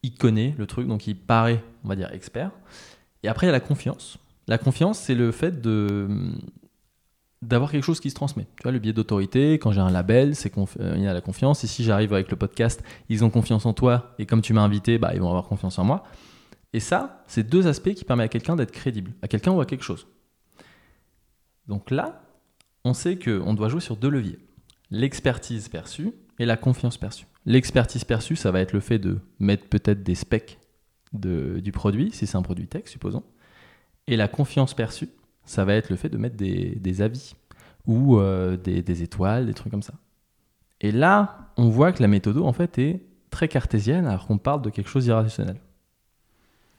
[0.03, 2.51] il connaît le truc, donc il paraît, on va dire, expert.
[3.23, 4.17] Et après, il y a la confiance.
[4.47, 6.07] La confiance, c'est le fait de
[7.41, 8.47] d'avoir quelque chose qui se transmet.
[8.57, 11.21] Tu vois, le biais d'autorité, quand j'ai un label, c'est euh, il y a la
[11.21, 11.63] confiance.
[11.63, 14.15] Et si j'arrive avec le podcast, ils ont confiance en toi.
[14.17, 16.03] Et comme tu m'as invité, bah, ils vont avoir confiance en moi.
[16.73, 19.65] Et ça, c'est deux aspects qui permettent à quelqu'un d'être crédible, à quelqu'un ou à
[19.65, 20.07] quelque chose.
[21.67, 22.21] Donc là,
[22.83, 24.39] on sait qu'on doit jouer sur deux leviers.
[24.91, 27.25] L'expertise perçue et la confiance perçue.
[27.45, 30.59] L'expertise perçue, ça va être le fait de mettre peut-être des specs
[31.13, 33.23] du produit, si c'est un produit tech, supposons.
[34.07, 35.09] Et la confiance perçue,
[35.45, 37.35] ça va être le fait de mettre des, avis
[37.85, 39.93] ou euh, des, étoiles, des trucs comme ça.
[40.81, 44.61] Et là, on voit que la méthode en fait est très cartésienne alors qu'on parle
[44.61, 45.57] de quelque chose d'irrationnel.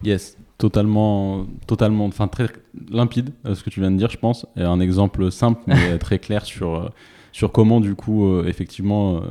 [0.02, 2.48] Yes, totalement, totalement, enfin très
[2.90, 4.46] limpide euh, ce que tu viens de dire, je pense.
[4.56, 6.88] Et un exemple simple mais très clair sur, euh,
[7.32, 9.22] sur comment du coup effectivement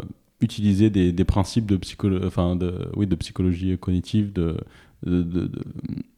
[0.42, 1.80] utiliser des, des, principes de,
[2.26, 4.58] enfin, de, oui, de psychologie cognitive, de,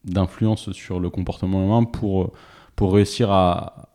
[0.06, 2.34] d'influence sur le comportement humain pour
[2.76, 3.90] pour réussir à,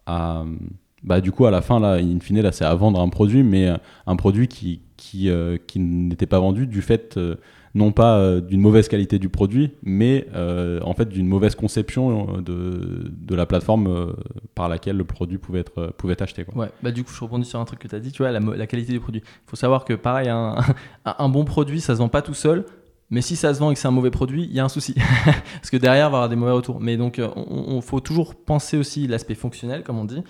[1.02, 3.42] bah, du coup, à la fin, là, in fine, là, c'est à vendre un produit,
[3.42, 3.76] mais euh,
[4.06, 7.36] un produit qui, qui, euh, qui n'était pas vendu du fait, euh,
[7.74, 13.34] non pas d'une mauvaise qualité du produit, mais en fait d'une mauvaise conception de, de
[13.34, 14.14] la plateforme
[14.54, 16.44] par laquelle le produit pouvait être, pouvait acheté.
[16.44, 16.54] Quoi.
[16.56, 18.32] Ouais, bah, du coup, je rebondis sur un truc que tu as dit, tu vois,
[18.32, 19.22] la, qualité du produit.
[19.24, 20.56] Il faut savoir que, pareil, un,
[21.04, 22.64] un bon produit, ça se vend pas tout seul.
[23.10, 24.70] Mais si ça se vend et que c'est un mauvais produit, il y a un
[24.70, 24.94] souci.
[25.24, 26.80] Parce que derrière, il va y avoir des mauvais retours.
[26.80, 30.22] Mais donc, il faut toujours penser aussi l'aspect fonctionnel, comme on dit.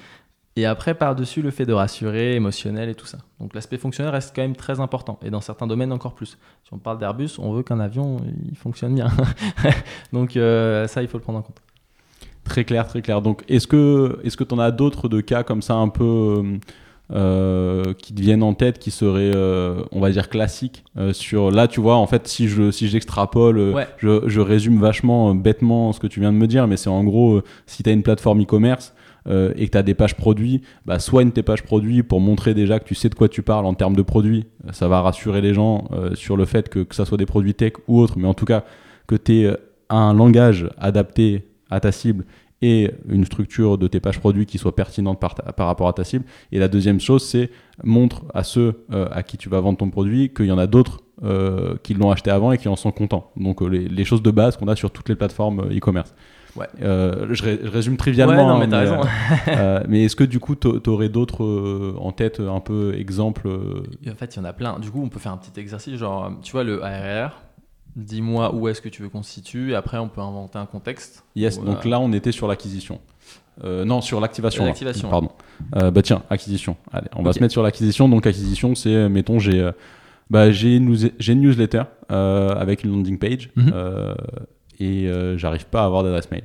[0.57, 3.19] Et après, par-dessus, le fait de rassurer, émotionnel et tout ça.
[3.41, 5.19] Donc l'aspect fonctionnel reste quand même très important.
[5.25, 6.37] Et dans certains domaines, encore plus.
[6.65, 9.09] Si on parle d'Airbus, on veut qu'un avion, il fonctionne bien.
[10.13, 11.63] donc euh, ça, il faut le prendre en compte.
[12.45, 13.23] Très clair, très clair.
[13.23, 16.05] Donc est-ce que tu est en as d'autres de cas comme ça un peu...
[16.05, 16.59] Euh,
[17.15, 21.51] euh, qui te viennent en tête qui seraient, euh, on va dire, classiques euh, sur
[21.51, 26.01] là, tu vois, en fait, si je si j'extrapole, je, je, résume vachement bêtement ce
[26.01, 28.41] que tu viens de me dire, mais c'est en gros, si tu as une plateforme
[28.41, 28.95] e-commerce,
[29.27, 32.55] et que tu as des pages produits, bah, soit une tes pages produits pour montrer
[32.55, 35.41] déjà que tu sais de quoi tu parles en termes de produits, ça va rassurer
[35.41, 38.27] les gens sur le fait que, que ça soit des produits tech ou autres, mais
[38.27, 38.65] en tout cas
[39.07, 39.57] que tu aies
[39.91, 42.25] un langage adapté à ta cible
[42.63, 45.35] et une structure de tes pages produits qui soit pertinente par,
[45.67, 46.25] rapport à ta cible.
[46.53, 47.51] Et la deuxième chose, c'est
[47.83, 50.69] montre à ceux euh, à qui tu vas vendre ton produit qu'il y en a
[50.69, 53.33] d'autres euh, qui l'ont acheté avant et qui en sont contents.
[53.37, 56.15] Donc euh, les, choses de base qu'on a sur toutes les plateformes e-commerce.
[56.57, 56.67] Ouais.
[56.81, 62.41] Je, résume trivialement, ouais, mais, mais est-ce que du coup, tu aurais d'autres en tête,
[62.41, 64.79] un peu exemples En fait, il y en a plein.
[64.79, 67.33] Du coup, on peut faire un petit exercice, genre, tu vois, le ARR,
[67.95, 70.65] Dis-moi où est-ce que tu veux qu'on se situe, et après on peut inventer un
[70.65, 71.25] contexte.
[71.37, 73.01] Yes, donc là on était sur l'acquisition.
[73.65, 74.65] Euh, non, sur l'activation.
[74.65, 75.11] L'activation.
[75.11, 75.31] Pardon.
[75.77, 76.77] Euh, bah tiens, acquisition.
[76.91, 78.09] Allez, on va se mettre sur l'acquisition.
[78.09, 79.71] Donc acquisition, c'est, euh, mettons, j'ai
[80.31, 83.75] bah, j'ai une, newsletter avec une landing page mhm.
[84.83, 86.45] Et j'arrive pas à avoir d'adresse mail.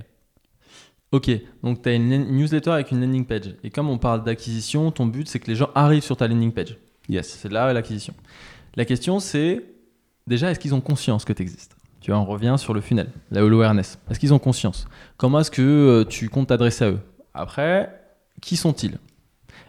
[1.13, 1.31] Ok,
[1.63, 3.55] donc tu as une newsletter avec une landing page.
[3.63, 6.51] Et comme on parle d'acquisition, ton but c'est que les gens arrivent sur ta landing
[6.51, 6.77] page.
[7.07, 7.29] Yes.
[7.29, 8.13] C'est là l'acquisition.
[8.75, 9.63] La question c'est
[10.27, 13.09] déjà, est-ce qu'ils ont conscience que tu existes Tu vois, on revient sur le funnel,
[13.31, 13.99] la awareness.
[14.09, 14.85] Est-ce qu'ils ont conscience?
[15.15, 16.99] Comment est-ce que euh, tu comptes t'adresser à eux?
[17.33, 17.89] Après,
[18.41, 18.97] qui sont-ils?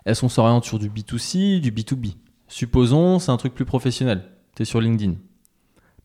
[0.04, 2.14] Est-ce qu'on s'oriente sur du B2C, du B2B
[2.48, 4.24] Supposons, c'est un truc plus professionnel.
[4.56, 5.14] Tu es sur LinkedIn.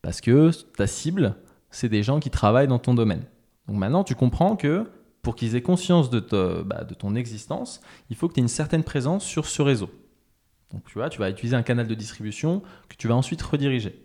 [0.02, 1.34] Parce que ta cible,
[1.74, 3.24] c'est des gens qui travaillent dans ton domaine.
[3.66, 4.88] Donc maintenant, tu comprends que
[5.22, 6.20] pour qu'ils aient conscience de,
[6.62, 9.90] bah, de ton existence, il faut que tu aies une certaine présence sur ce réseau.
[10.70, 14.00] Donc tu vois, tu vas utiliser un canal de distribution que tu vas ensuite rediriger.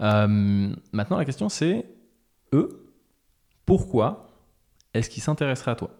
[0.00, 1.86] Euh, maintenant, la question c'est,
[2.52, 2.92] eux,
[3.64, 4.30] pourquoi
[4.94, 5.90] est-ce qu'ils s'intéresseraient à toi?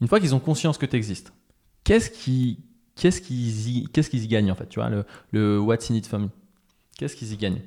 [0.00, 1.32] Une fois qu'ils ont conscience que tu existes,
[1.84, 2.56] qu'est-ce qu'ils
[2.96, 4.68] qu'est-ce qu'ils y, qu'est-ce qu'ils y gagnent en fait?
[4.68, 6.28] Tu vois, le, le What's in it for me?
[6.98, 7.62] Qu'est-ce qu'ils y gagnent?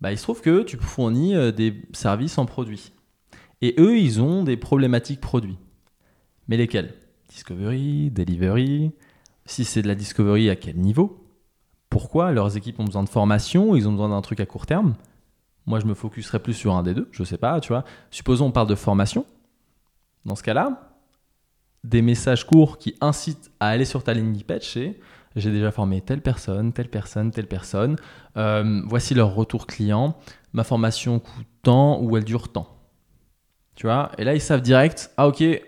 [0.00, 2.92] Bah, Il se trouve que tu fournis euh, des services en produits.
[3.60, 5.58] Et eux, ils ont des problématiques produits.
[6.48, 6.94] Mais lesquels
[7.28, 8.92] Discovery, Delivery.
[9.44, 11.24] Si c'est de la Discovery, à quel niveau?
[11.90, 12.32] Pourquoi?
[12.32, 14.94] Leurs équipes ont besoin de formation, ils ont besoin d'un truc à court terme.
[15.66, 17.84] Moi, je me focuserais plus sur un des deux, je sais pas, tu vois.
[18.10, 19.26] Supposons on parle de formation.
[20.24, 20.96] Dans ce cas-là,
[21.84, 24.98] des messages courts qui incitent à aller sur ta ligne page, c'est
[25.38, 27.96] j'ai déjà formé telle personne, telle personne, telle personne.
[28.36, 30.16] Euh, voici leur retour client.
[30.52, 32.66] Ma formation coûte tant ou elle dure tant.
[33.74, 34.10] Tu vois?
[34.18, 35.60] Et là, ils savent direct, ah ok, il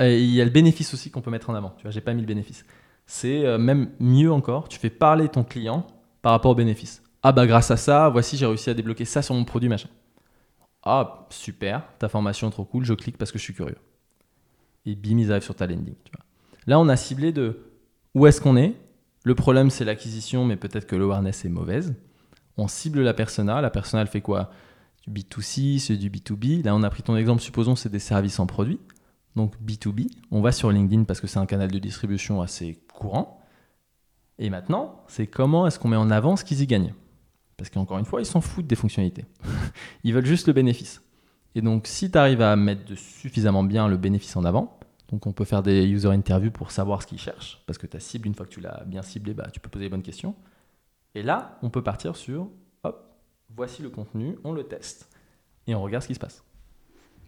[0.00, 1.70] y a le bénéfice aussi qu'on peut mettre en avant.
[1.76, 2.64] Tu vois, j'ai pas mis le bénéfice.
[3.06, 5.86] C'est euh, même mieux encore, tu fais parler ton client
[6.20, 7.02] par rapport au bénéfice.
[7.22, 9.88] Ah bah grâce à ça, voici, j'ai réussi à débloquer ça sur mon produit, machin.
[10.82, 13.78] Ah, super, ta formation trop cool, je clique parce que je suis curieux.
[14.86, 15.94] Et bim, ils arrivent sur ta landing.
[16.66, 17.60] Là, on a ciblé de
[18.14, 18.74] où est-ce qu'on est.
[19.24, 21.94] Le problème, c'est l'acquisition, mais peut-être que l'awareness est mauvaise.
[22.56, 23.60] On cible la persona.
[23.60, 24.50] La persona, elle fait quoi?
[25.06, 26.64] Du B2C, c'est du B2B.
[26.64, 28.80] Là, on a pris ton exemple, supposons c'est des services en produit.
[29.36, 30.08] Donc B2B.
[30.30, 33.40] On va sur LinkedIn parce que c'est un canal de distribution assez courant.
[34.38, 36.94] Et maintenant, c'est comment est-ce qu'on met en avant ce qu'ils y gagnent?
[37.56, 39.24] Parce qu'encore une fois, ils s'en foutent des fonctionnalités.
[40.04, 41.02] ils veulent juste le bénéfice.
[41.54, 44.77] Et donc, si tu arrives à mettre suffisamment bien le bénéfice en avant,
[45.08, 48.00] donc on peut faire des user interviews pour savoir ce qu'ils cherchent, parce que ta
[48.00, 50.34] cible, une fois que tu l'as bien ciblé, bah, tu peux poser les bonnes questions.
[51.14, 52.50] Et là, on peut partir sur,
[52.82, 53.18] hop,
[53.54, 55.08] voici le contenu, on le teste,
[55.66, 56.44] et on regarde ce qui se passe.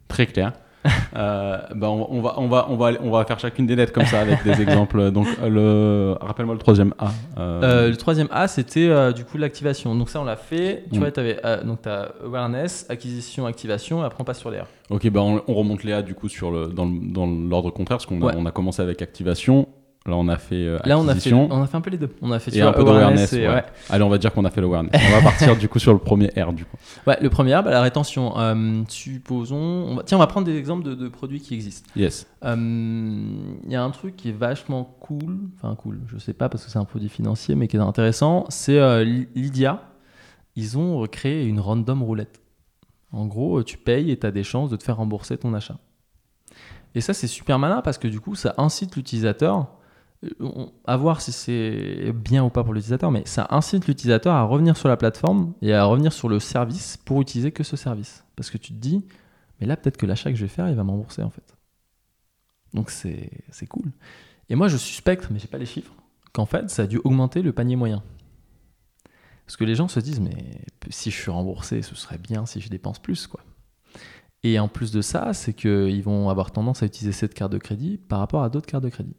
[0.09, 0.53] Très clair.
[1.17, 4.07] Euh, bah, on, va, on, va, on, va, on va faire chacune des lettres comme
[4.07, 5.11] ça avec des exemples.
[5.11, 7.09] Donc, le, rappelle-moi le troisième A.
[7.37, 7.63] Euh.
[7.63, 9.95] Euh, le troisième A, c'était du coup l'activation.
[9.97, 10.85] Donc, ça, on l'a fait.
[10.93, 11.03] Tu mm.
[11.03, 14.67] vois, tu as awareness, acquisition, activation, et après, on passe sur les R.
[14.89, 16.87] Ok, bah, on, remonte les A du coup sur le, dans,
[17.27, 19.67] l'ordre contraire, parce qu'on on a commencé avec activation.
[20.11, 21.99] Là, on a fait euh, Là, on a fait, on a fait un peu les
[21.99, 22.11] deux.
[22.21, 23.33] On a fait et un peu d'awareness.
[23.33, 23.65] Ouais.
[23.89, 24.93] Allez, on va dire qu'on a fait l'awareness.
[24.95, 26.77] on va partir du coup sur le premier R du coup.
[27.07, 28.39] Ouais, le premier R, bah, la rétention.
[28.39, 30.03] Euh, supposons, on va...
[30.03, 31.89] tiens, on va prendre des exemples de, produits qui existent.
[31.97, 32.27] Yes.
[32.45, 32.57] Euh,
[33.65, 36.65] il y a un truc qui est vachement cool, enfin cool, je sais pas parce
[36.65, 38.47] que c'est un produit financier, mais qui est intéressant.
[38.49, 39.83] C'est Lydia.
[40.57, 42.41] Ils ont créé une random roulette.
[43.13, 45.77] En gros, tu payes et tu as des chances de te faire rembourser ton achat.
[46.95, 49.69] Et ça, c'est super malin parce que du coup, ça incite l'utilisateur
[50.85, 54.77] à voir si c'est bien ou pas pour l'utilisateur, mais ça incite l'utilisateur à revenir
[54.77, 58.25] sur la plateforme et à revenir sur le service pour utiliser que ce service.
[58.37, 59.05] Parce que tu te dis,
[59.61, 61.57] mais là, peut-être que l'achat que je vais faire, il va m'embourser en fait.
[62.75, 63.93] Donc c'est cool.
[64.49, 65.95] Et moi, je suspecte, mais j'ai pas les chiffres,
[66.33, 68.03] qu'en fait, ça a dû augmenter le panier moyen.
[69.47, 72.61] Parce que les gens se disent, mais si je suis remboursé, ce serait bien si
[72.61, 73.41] je dépense plus, quoi.
[74.43, 77.59] Et en plus de ça, c'est qu'ils vont avoir tendance à utiliser cette carte de
[77.59, 79.17] crédit par rapport à d'autres cartes de crédit.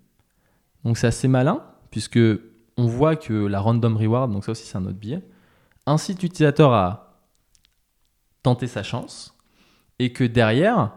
[0.84, 2.20] Donc c'est assez malin, puisque
[2.78, 5.22] on voit que la random reward, donc ça aussi c'est un autre biais,
[5.86, 7.20] incite l'utilisateur à
[8.44, 9.38] tenter sa chance,
[10.00, 10.96] et que derrière,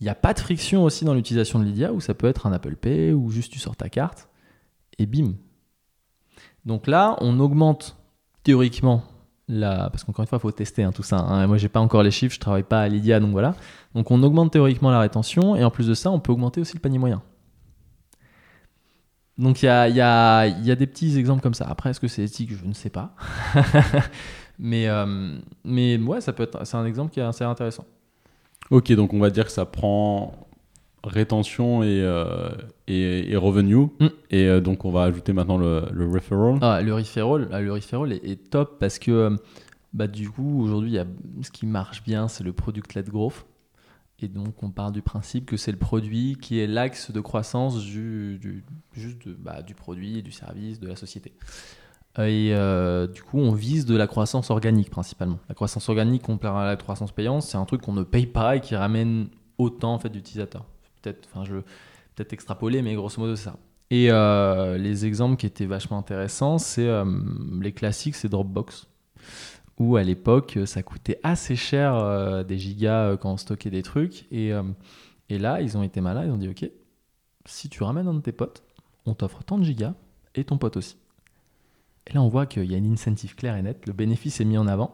[0.00, 2.46] il n'y a pas de friction aussi dans l'utilisation de Lydia, où ça peut être
[2.46, 4.28] un Apple Pay, ou juste tu sors ta carte,
[4.98, 5.34] et bim.
[6.64, 7.96] Donc là, on augmente
[8.42, 9.02] théoriquement
[9.48, 9.90] la...
[9.90, 11.18] Parce qu'encore une fois, il faut tester hein, tout ça.
[11.18, 11.46] Hein.
[11.46, 13.54] Moi, j'ai pas encore les chiffres, je travaille pas à Lydia, donc voilà.
[13.94, 16.74] Donc on augmente théoriquement la rétention, et en plus de ça, on peut augmenter aussi
[16.74, 17.22] le panier moyen.
[19.38, 21.66] Donc il y a, y, a, y a, des petits exemples comme ça.
[21.68, 22.52] Après, est-ce que c'est éthique?
[22.52, 23.14] Je ne sais pas.
[24.58, 27.84] mais, euh, mais ouais, ça peut être, c'est un exemple qui est assez intéressant.
[28.70, 30.48] Ok, donc on va dire que ça prend
[31.04, 32.50] rétention et, euh,
[32.88, 33.88] et, revenu.
[34.00, 34.06] Mm.
[34.30, 36.58] Et euh, donc on va ajouter maintenant le, le referral.
[36.60, 39.36] Ah, le referral, ah, le referral est, est, top parce que
[39.92, 40.98] bah, du coup, aujourd'hui,
[41.42, 43.46] ce qui marche bien, c'est le product-led growth.
[44.20, 47.78] Et donc, on part du principe que c'est le produit qui est l'axe de croissance
[47.84, 51.32] du, juste bah, du produit, du service, de la société.
[52.18, 55.38] Et euh, du coup, on vise de la croissance organique principalement.
[55.48, 58.56] La croissance organique comparée à la croissance payante, c'est un truc qu'on ne paye pas
[58.56, 60.64] et qui ramène autant en fait, d'utilisateurs.
[61.00, 61.54] Peut-être, enfin, je
[62.16, 63.56] peut-être extrapoler, mais grosso modo, c'est ça.
[63.90, 67.04] Et euh, les exemples qui étaient vachement intéressants, c'est euh,
[67.60, 68.88] les classiques, c'est Dropbox
[69.78, 73.82] où à l'époque, ça coûtait assez cher euh, des gigas euh, quand on stockait des
[73.82, 74.26] trucs.
[74.32, 74.62] Et, euh,
[75.28, 76.68] et, là, ils ont été malins, ils ont dit, OK,
[77.44, 78.62] si tu ramènes un de tes potes,
[79.06, 79.94] on t'offre tant de gigas
[80.34, 80.96] et ton pote aussi.
[82.06, 84.44] Et là, on voit qu'il y a une incentive claire et nette, le bénéfice est
[84.44, 84.92] mis en avant.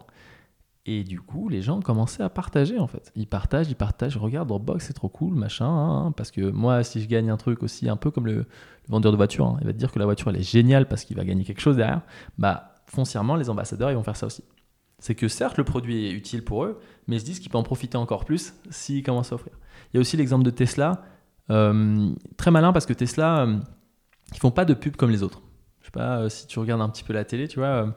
[0.87, 3.11] Et du coup, les gens commençaient à partager en fait.
[3.15, 4.17] Ils partagent, ils partagent.
[4.17, 5.65] Regarde, Dropbox, c'est trop cool, machin.
[5.65, 6.11] Hein, hein.
[6.11, 8.45] parce que moi, si je gagne un truc aussi, un peu comme le,
[8.87, 11.03] vendeur de voiture, hein, il va te dire que la voiture, elle est géniale parce
[11.03, 12.01] qu'il va gagner quelque chose derrière.
[12.37, 14.43] Bah, foncièrement, les ambassadeurs, ils vont faire ça aussi
[15.05, 17.61] c'est que certes, le produit est utile pour eux, mais ils se disent qu'ils peuvent
[17.61, 19.53] en profiter encore plus s'ils commencent à offrir.
[19.93, 21.03] Il y a aussi l'exemple de Tesla,
[21.51, 23.59] euh, très malin parce que Tesla, euh,
[24.33, 25.43] ils font pas de pub comme les autres.
[25.81, 27.95] Je sais pas euh, si tu regardes un petit peu la télé, tu vois,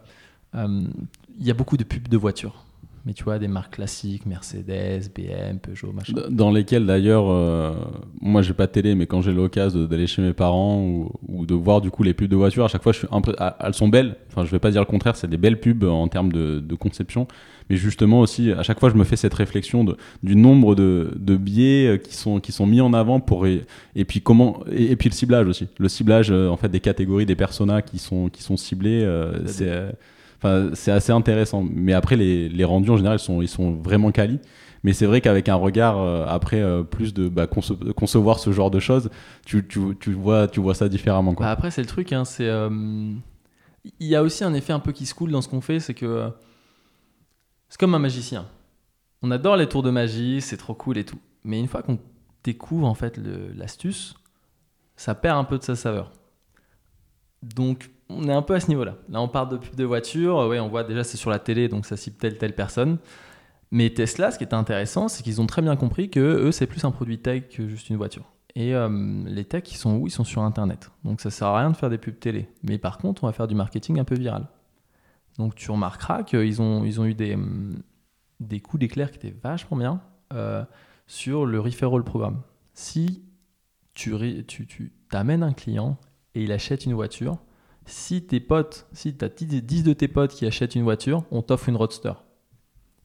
[0.55, 0.93] il
[1.39, 2.67] y a beaucoup de pubs de voitures.
[3.09, 6.13] Mais tu vois, des marques classiques, Mercedes, BM, Peugeot, machin.
[6.29, 7.73] Dans lesquelles d'ailleurs, euh,
[8.21, 11.55] moi j'ai pas de télé, mais quand j'ai l'occasion d'aller chez mes parents ou, de
[11.55, 13.89] voir du coup les pubs de voitures, à chaque fois je suis ah, elles sont
[13.89, 14.17] belles.
[14.29, 17.27] Enfin, je vais pas dire le contraire, c'est des belles pubs en termes de, conception.
[17.71, 21.15] Mais justement aussi, à chaque fois je me fais cette réflexion de, du nombre de,
[21.17, 23.65] de biais euh, qui sont, qui sont mis en avant pour et,
[24.07, 25.67] puis comment et, puis le ciblage aussi.
[25.79, 29.03] Le ciblage en fait des catégories des personas qui sont, qui sont ciblés,
[29.47, 29.95] c'est
[30.75, 31.65] C'est assez intéressant.
[31.69, 34.39] Mais après, les, les, rendus en général, ils sont, ils sont vraiment quali.
[34.85, 38.71] Mais c'est vrai qu'avec un regard, euh, après, euh, plus de bah, concevoir ce genre
[38.71, 39.11] de choses,
[39.45, 41.33] tu, tu, tu, vois, tu vois ça différemment.
[41.33, 42.13] Bah après, c'est le truc.
[42.13, 42.69] Hein, c'est, euh,
[43.99, 45.81] il y a aussi un effet un peu qui se coule dans ce qu'on fait,
[45.81, 46.31] c'est que
[47.69, 48.47] c'est comme un magicien.
[49.23, 51.19] On adore les tours de magie, c'est trop cool et tout.
[51.45, 51.99] Mais une fois qu'on
[52.45, 53.19] découvre en fait
[53.57, 54.15] l'astuce,
[54.97, 56.13] ça perd un peu de sa saveur.
[57.43, 58.97] Donc, on est un peu à ce niveau-là.
[59.09, 60.49] Là, on parle de pub de voiture.
[60.49, 62.99] Ouais, on voit déjà c'est sur la télé, donc ça cible telle telle personne.
[63.71, 66.67] Mais Tesla, ce qui est intéressant, c'est qu'ils ont très bien compris que eux, c'est
[66.67, 68.25] plus un produit tech que juste une voiture.
[68.55, 68.89] Et euh,
[69.27, 70.07] les techs, ils sont où?
[70.07, 70.91] Ils sont sur Internet.
[71.05, 72.49] Donc ça sert à rien de faire des pubs télé.
[72.63, 74.49] Mais par contre, on va faire du marketing un peu viral.
[75.39, 77.37] Donc tu remarqueras qu'ils ont, ils ont eu des,
[78.41, 80.01] des coups d'éclair qui étaient vachement bien
[80.33, 80.65] euh,
[81.07, 82.41] sur le referral programme.
[82.73, 83.23] Si
[83.93, 85.99] tu, tu, tu amènes un client
[86.35, 87.39] et il achète une voiture,
[87.89, 91.43] si tes potes, si tu as 10 de tes potes qui achètent une voiture, on
[91.43, 92.13] t'offre une Roadster.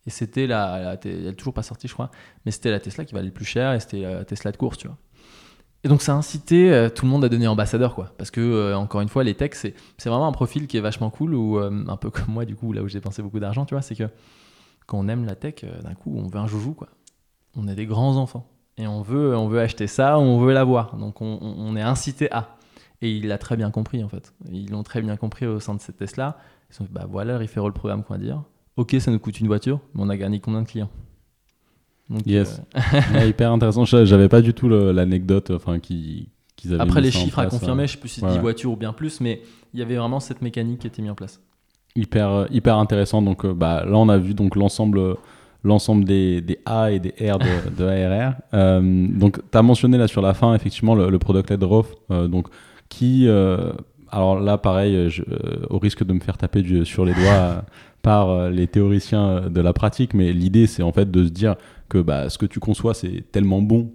[0.05, 2.11] Et c'était la, elle n'est toujours pas sortie, je crois,
[2.45, 4.77] mais c'était la Tesla qui valait le plus cher et c'était la Tesla de course,
[4.77, 4.97] tu vois.
[5.86, 8.13] Et donc ça a incité euh, tout le monde à devenir ambassadeur, quoi.
[8.17, 9.75] Parce que, euh, encore une fois, les techs, c'est,
[10.05, 12.71] vraiment un profil qui est vachement cool, ou euh, un peu comme moi, du coup,
[12.73, 14.09] là où j'ai dépensé beaucoup d'argent, tu vois, c'est que
[14.86, 16.89] quand on aime la tech, d'un coup, on veut un joujou, quoi.
[17.55, 18.49] On est des grands enfants.
[18.77, 20.97] Et on veut, on veut acheter ça, on veut l'avoir.
[20.97, 22.57] Donc on, on est incité à.
[23.04, 24.34] Et il l'a très bien compris, en fait.
[24.49, 26.38] Ils l'ont très bien compris au sein de cette Tesla.
[26.72, 28.41] Ils sont dit, bah voilà, il fait le programme qu'on va dire.
[28.78, 30.89] Ok, ça nous coûte une voiture, mais on a gagné combien de clients?
[32.26, 32.62] Yes.
[32.76, 33.84] Euh, hyper intéressant.
[33.84, 36.28] J'avais pas du tout l'anecdote enfin, qu'ils
[36.66, 38.78] avaient Après, les chiffres à confirmer, euh, je sais plus si c'est 10 voitures ou
[38.78, 39.41] bien plus, mais
[39.74, 41.41] il y avait vraiment cette mécanique qui était mise en place.
[41.97, 43.22] Hyper, euh, hyper intéressant.
[43.22, 45.18] Donc bah, là, on a vu donc l'ensemble
[45.66, 48.36] l'ensemble des, des, A et des R de, de ARR.
[49.20, 51.95] donc, tu as mentionné là sur la fin, effectivement, le, product-led growth.
[52.10, 52.47] donc,
[52.94, 53.74] qui, euh,
[54.12, 57.66] alors là, pareil, je, euh, au risque de me faire taper du, sur les doigts
[58.04, 61.56] par euh, les théoriciens de la pratique, mais l'idée, c'est en fait de se dire
[61.89, 63.91] que bah, ce que tu conçois, c'est tellement bon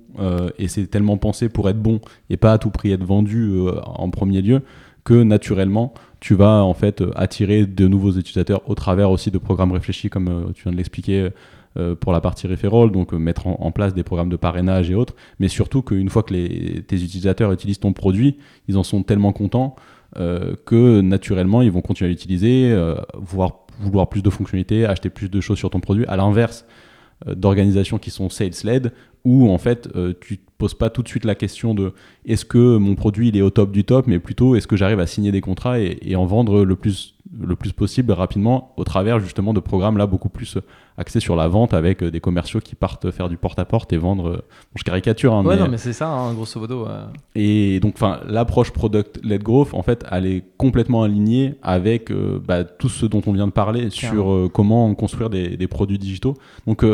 [0.59, 3.53] et c'est tellement pensé pour être bon et pas à tout prix être vendu
[3.85, 4.63] en premier lieu
[5.05, 9.73] que naturellement, tu vas en fait attirer de nouveaux utilisateurs au travers aussi de programmes
[9.73, 11.29] réfléchis comme tu viens de l'expliquer
[12.01, 15.15] pour la partie referral, donc euh, mettre en, place des programmes de parrainage et autres,
[15.39, 19.33] mais surtout qu'une fois que les, tes utilisateurs utilisent ton produit, ils en sont tellement
[19.33, 19.77] contents
[20.19, 22.75] euh, que naturellement ils vont continuer à l'utiliser,
[23.15, 26.05] vouloir, vouloir plus de fonctionnalités, acheter plus de choses sur ton produit.
[26.07, 26.67] À l'inverse
[27.27, 28.93] d'organisations qui sont sales-led,
[29.29, 29.89] où en fait
[30.21, 31.93] tu te poses pas tout de suite la question de
[32.25, 35.01] est-ce que mon produit il est au top du top, mais plutôt est-ce que j'arrive
[35.01, 38.85] à signer des contrats et, et en vendre le plus le plus possible rapidement au
[38.85, 40.57] travers justement de programmes là beaucoup plus
[40.99, 44.29] axés sur la vente avec euh, des commerciaux qui partent faire du porte-à-porte et vendre.
[44.29, 45.33] Euh, bon, je caricature.
[45.33, 45.63] Hein, ouais, mais...
[45.63, 46.87] non, mais c'est ça, hein, grosso modo.
[47.37, 52.65] Et donc, enfin, l'approche product-led growth, en fait, elle est complètement alignée avec euh, bah,
[52.65, 56.35] tout ce dont on vient de parler sur comment construire des, des, produits digitaux.
[56.67, 56.85] Donc,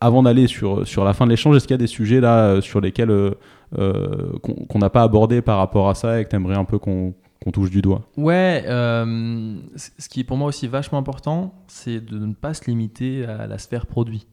[0.00, 2.80] avant d'aller sur, sur la fin de l'échange, qu'il y a des sujets là sur
[2.80, 3.34] lesquels
[3.74, 7.14] qu'on n'a pas abordé par rapport à ça et que tu aimerais un peu qu'on
[7.52, 12.18] touche du doigt Ouais, euh, ce qui est pour moi aussi vachement important, c'est de
[12.18, 14.26] ne pas se limiter à la sphère produit.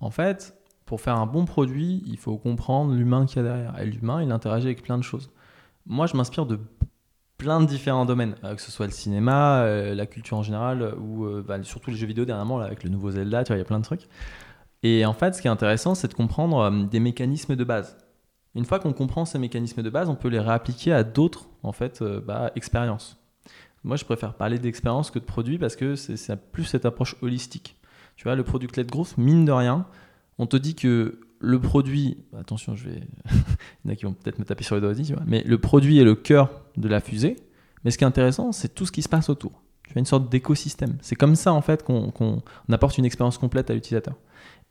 [0.00, 3.80] En fait, pour faire un bon produit, il faut comprendre l'humain qu'il y a derrière.
[3.80, 5.30] Et l'humain, il interagit avec plein de choses.
[5.86, 6.58] Moi, je m'inspire de
[7.38, 10.94] plein de différents domaines, euh, que ce soit le cinéma, euh, la culture en général,
[10.98, 13.78] ou bah, surtout les jeux vidéo dernièrement, avec le nouveau Zelda, il y a plein
[13.78, 14.08] de trucs.
[14.82, 17.96] Et en fait, ce qui est intéressant, c'est de comprendre des mécanismes de base.
[18.54, 21.72] Une fois qu'on comprend ces mécanismes de base, on peut les réappliquer à d'autres en
[21.72, 23.18] fait, euh, bah, expériences.
[23.84, 27.76] Moi, je préfère parler d'expérience que de produit parce que c'est plus cette approche holistique.
[28.16, 29.86] Tu vois, le product-led growth, mine de rien,
[30.38, 33.00] on te dit que le produit, attention, je vais,
[33.30, 35.58] il y en a qui vont peut-être me taper sur les doigts aussi, mais le
[35.58, 37.36] produit est le cœur de la fusée.
[37.84, 39.62] Mais ce qui est intéressant, c'est tout ce qui se passe autour.
[39.86, 40.96] Tu as une sorte d'écosystème.
[41.02, 44.16] C'est comme ça en fait qu'on apporte une expérience complète à l'utilisateur.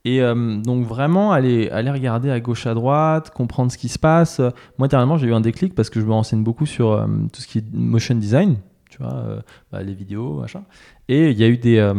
[0.06, 3.98] Et euh, donc vraiment aller, aller regarder à gauche à droite, comprendre ce qui se
[3.98, 4.40] passe.
[4.78, 7.42] Moi, dernièrement, j'ai eu un déclic parce que je me renseigne beaucoup sur euh, tout
[7.42, 8.58] ce qui est motion design,
[8.92, 9.42] tu vois, euh,
[9.72, 10.64] bah, les vidéos, machin.
[11.10, 11.92] Et il y a eu des...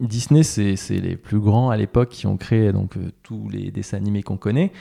[0.00, 4.24] Disney, c'est les plus grands à l'époque qui ont créé donc, tous les dessins animés
[4.24, 4.72] qu'on connaît.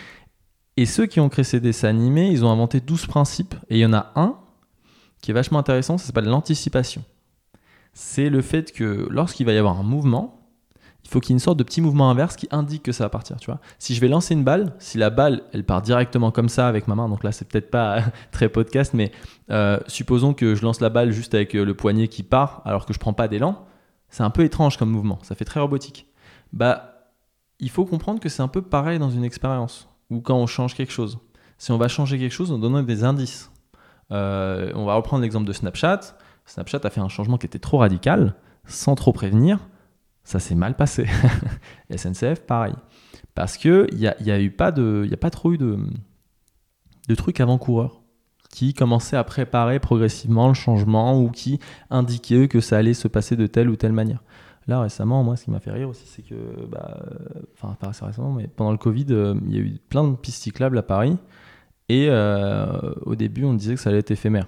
[0.76, 3.54] Et ceux qui ont créé ces dessins animés, ils ont inventé 12 principes.
[3.70, 4.38] Et il y en a un
[5.22, 7.04] qui est vachement intéressant, ça s'appelle l'anticipation.
[7.93, 10.38] C'est le fait que lorsqu'il va y avoir un mouvement,
[11.10, 13.10] faut qu'il y ait une sorte de petit mouvement inverse qui indique que ça va
[13.10, 13.38] partir.
[13.38, 16.49] Tu vois si je vais lancer une balle, si la balle, elle part directement comme
[16.49, 19.12] ça avec ma main, donc là, c'est peut-être pas très podcast, mais
[19.49, 22.86] euh, supposons que je lance la balle juste avec euh, le poignet qui part alors
[22.86, 23.66] que je prends pas d'élan,
[24.10, 26.07] c'est un peu étrange comme mouvement, ça fait très robotique.
[26.53, 27.10] Bah,
[27.60, 30.76] il faut comprendre que c'est un peu pareil dans une expérience ou quand on change
[30.76, 31.20] quelque chose.
[31.57, 33.51] Si on va changer quelque chose, on donne des indices.
[34.12, 35.99] Euh, on va reprendre l'exemple de Snapchat.
[36.45, 38.34] Snapchat a fait un changement qui était trop radical,
[38.66, 39.60] sans trop prévenir
[40.24, 41.05] ça s'est mal passé.
[41.95, 42.76] SNCF, pareil.
[43.36, 45.78] Parce qu'il n'y a, y a, eu pas a pas trop eu de,
[47.15, 48.01] trucs avant-coureurs
[48.49, 51.59] qui commençaient à préparer progressivement le changement ou qui
[51.89, 54.24] indiquaient que ça allait se passer de telle ou telle manière.
[54.67, 56.36] Là, récemment, moi, ce qui m'a fait rire aussi, c'est que,
[56.67, 56.99] bah,
[57.53, 60.43] enfin, pas récemment, mais pendant le Covid, euh, il y a eu plein de pistes
[60.43, 61.17] cyclables à Paris.
[61.89, 64.47] Et euh, au début, on disait que ça allait être éphémère.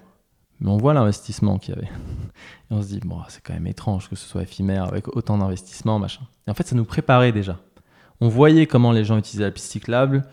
[0.62, 1.88] Mais on voit l'investissement qu'il y avait.
[1.88, 5.38] Et on se dit, bon, c'est quand même étrange que ce soit éphémère avec autant
[5.38, 6.22] d'investissement, machin.
[6.48, 7.60] Et en fait, ça nous préparait déjà.
[8.22, 10.24] On voyait comment les gens utilisaient la piste cyclable,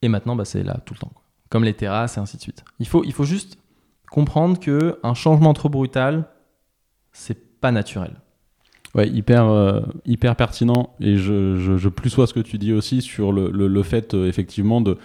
[0.00, 1.12] et maintenant, bah, c'est là tout le temps.
[1.50, 2.64] Comme les terrasses et ainsi de suite.
[2.80, 3.58] Il faut, il faut juste
[4.10, 6.24] comprendre qu'un changement trop brutal,
[7.12, 8.14] c'est pas naturel.
[8.94, 10.94] Ouais, hyper, euh, hyper pertinent.
[11.00, 13.82] Et je, je, je, plus sois ce que tu dis aussi sur le, le, le
[13.82, 14.96] fait, euh, effectivement, de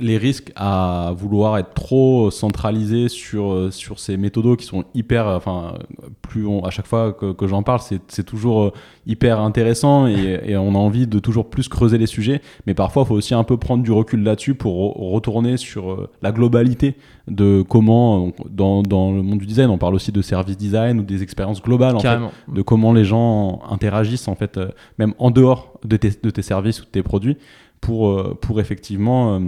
[0.00, 5.26] les risques à vouloir être trop centralisé sur, euh, sur ces méthodos qui sont hyper,
[5.26, 5.74] enfin,
[6.22, 8.72] plus à chaque fois que, que j'en parle, c'est toujours euh,
[9.08, 12.40] hyper intéressant et, et, on a envie de toujours plus creuser les sujets.
[12.68, 16.08] Mais parfois, il faut aussi un peu prendre du recul là-dessus pour retourner sur euh,
[16.22, 16.94] la globalité
[17.26, 21.02] de comment, dans, dans, le monde du design, on parle aussi de service design ou
[21.02, 24.60] des expériences globales, en fait, de comment les gens interagissent, en fait,
[24.98, 27.36] même en dehors de tes, de tes services ou de tes produits,
[27.80, 29.38] pour, pour effectivement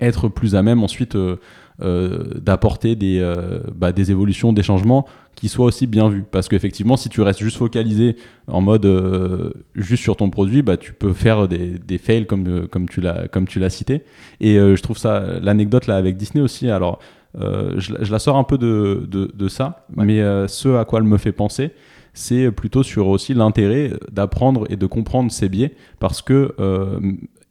[0.00, 1.36] être plus à même ensuite euh,
[1.82, 6.24] euh, d'apporter des, euh, bah, des évolutions, des changements qui soient aussi bien vus.
[6.30, 8.16] Parce qu'effectivement, si tu restes juste focalisé
[8.46, 8.86] en mode
[9.74, 13.70] juste sur ton produit, bah, tu peux faire des, des fails comme, comme tu l'as
[13.70, 14.02] cité.
[14.40, 16.98] Et je trouve ça, l'anecdote là avec Disney aussi, alors
[17.34, 21.06] je, je, la sors un peu de, de, de ça, mais ce à quoi elle
[21.06, 21.70] me fait penser,
[22.12, 26.54] c'est plutôt sur aussi l'intérêt d'apprendre et de comprendre ses biais parce que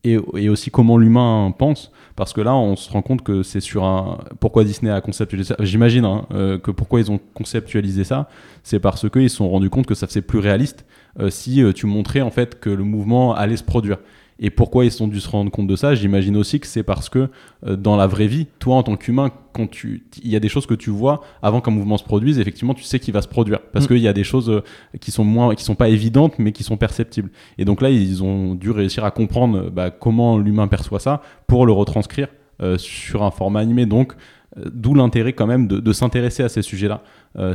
[0.03, 3.59] et, et, aussi comment l'humain pense parce que là on se rend compte que c'est
[3.59, 5.63] sur un pourquoi Disney a conceptualisé ça.
[5.63, 8.27] J'imagine hein, euh, que pourquoi ils ont conceptualisé ça
[8.63, 10.85] c'est parce qu'ils se sont rendus compte que ça faisait plus réaliste
[11.19, 13.97] euh, si euh, tu montrais en fait que le mouvement allait se produire
[14.43, 15.93] et pourquoi ils ont dû se rendre compte de ça?
[15.93, 17.29] J'imagine aussi que c'est parce que
[17.67, 20.49] euh, dans la vraie vie, toi en tant qu'humain, quand tu, il y a des
[20.49, 23.27] choses que tu vois avant qu'un mouvement se produise, effectivement, tu sais qu'il va se
[23.27, 23.87] produire parce mm.
[23.89, 24.63] qu'il y a des choses euh,
[24.99, 27.29] qui sont moins, qui sont pas évidentes, mais qui sont perceptibles.
[27.59, 31.67] Et donc là, ils ont dû réussir à comprendre bah, comment l'humain perçoit ça pour
[31.67, 32.29] le retranscrire
[32.63, 33.85] euh, sur un format animé.
[33.85, 34.13] Donc,
[34.73, 37.03] d'où l'intérêt quand même de, de s'intéresser à ces sujets-là,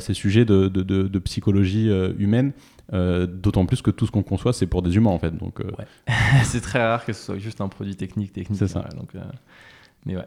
[0.01, 2.53] ces sujets de, de, de psychologie humaine.
[2.93, 5.37] Euh, d'autant plus que tout ce qu'on conçoit, c'est pour des humains en fait.
[5.37, 5.71] Donc, euh,
[6.45, 8.33] c'est très rare que ce soit juste un produit technique.
[8.33, 8.85] technique c'est ça.
[8.97, 9.21] donc, euh,
[10.05, 10.27] mais ouais.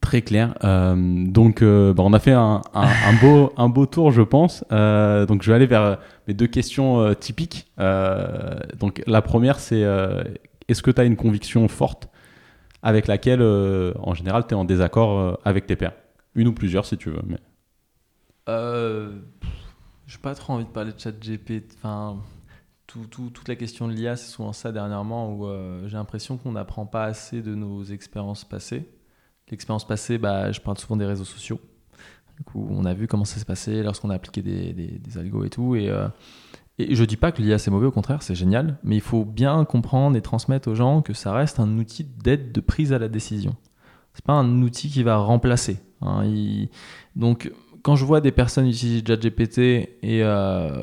[0.00, 0.54] Très clair.
[0.62, 4.60] donc, bah, on a fait un, un, beau, un beau tour, je pense.
[4.70, 5.98] donc, je vais aller vers
[6.28, 7.66] mes deux questions typiques.
[7.76, 9.84] donc, la première, c'est
[10.68, 12.08] est-ce que tu as une conviction forte
[12.82, 15.94] avec laquelle, en général, tu es en désaccord avec tes pairs?
[16.36, 17.22] Une ou plusieurs, si tu veux.
[17.26, 17.38] Mais...
[20.06, 21.74] J'ai pas trop envie de parler de chat GPT.
[21.76, 22.18] Enfin,
[22.86, 26.36] tout, tout, toute la question de l'IA, c'est souvent ça dernièrement où euh, j'ai l'impression
[26.36, 28.88] qu'on n'apprend pas assez de nos expériences passées.
[29.50, 31.60] L'expérience passée, bah, je parle souvent des réseaux sociaux.
[32.36, 35.74] Du on a vu comment ça s'est passé lorsqu'on a appliqué des, algos et tout.
[35.74, 36.08] Et, euh,
[36.78, 38.78] et je dis pas que l'IA c'est mauvais, au contraire, c'est génial.
[38.84, 42.52] Mais il faut bien comprendre et transmettre aux gens que ça reste un outil d'aide
[42.52, 43.56] de prise à la décision.
[44.14, 45.78] C'est pas un outil qui va remplacer.
[46.00, 46.24] Hein.
[47.16, 47.52] Donc,
[47.86, 49.58] quand je vois des personnes utiliser ChatGPT
[50.02, 50.82] et euh,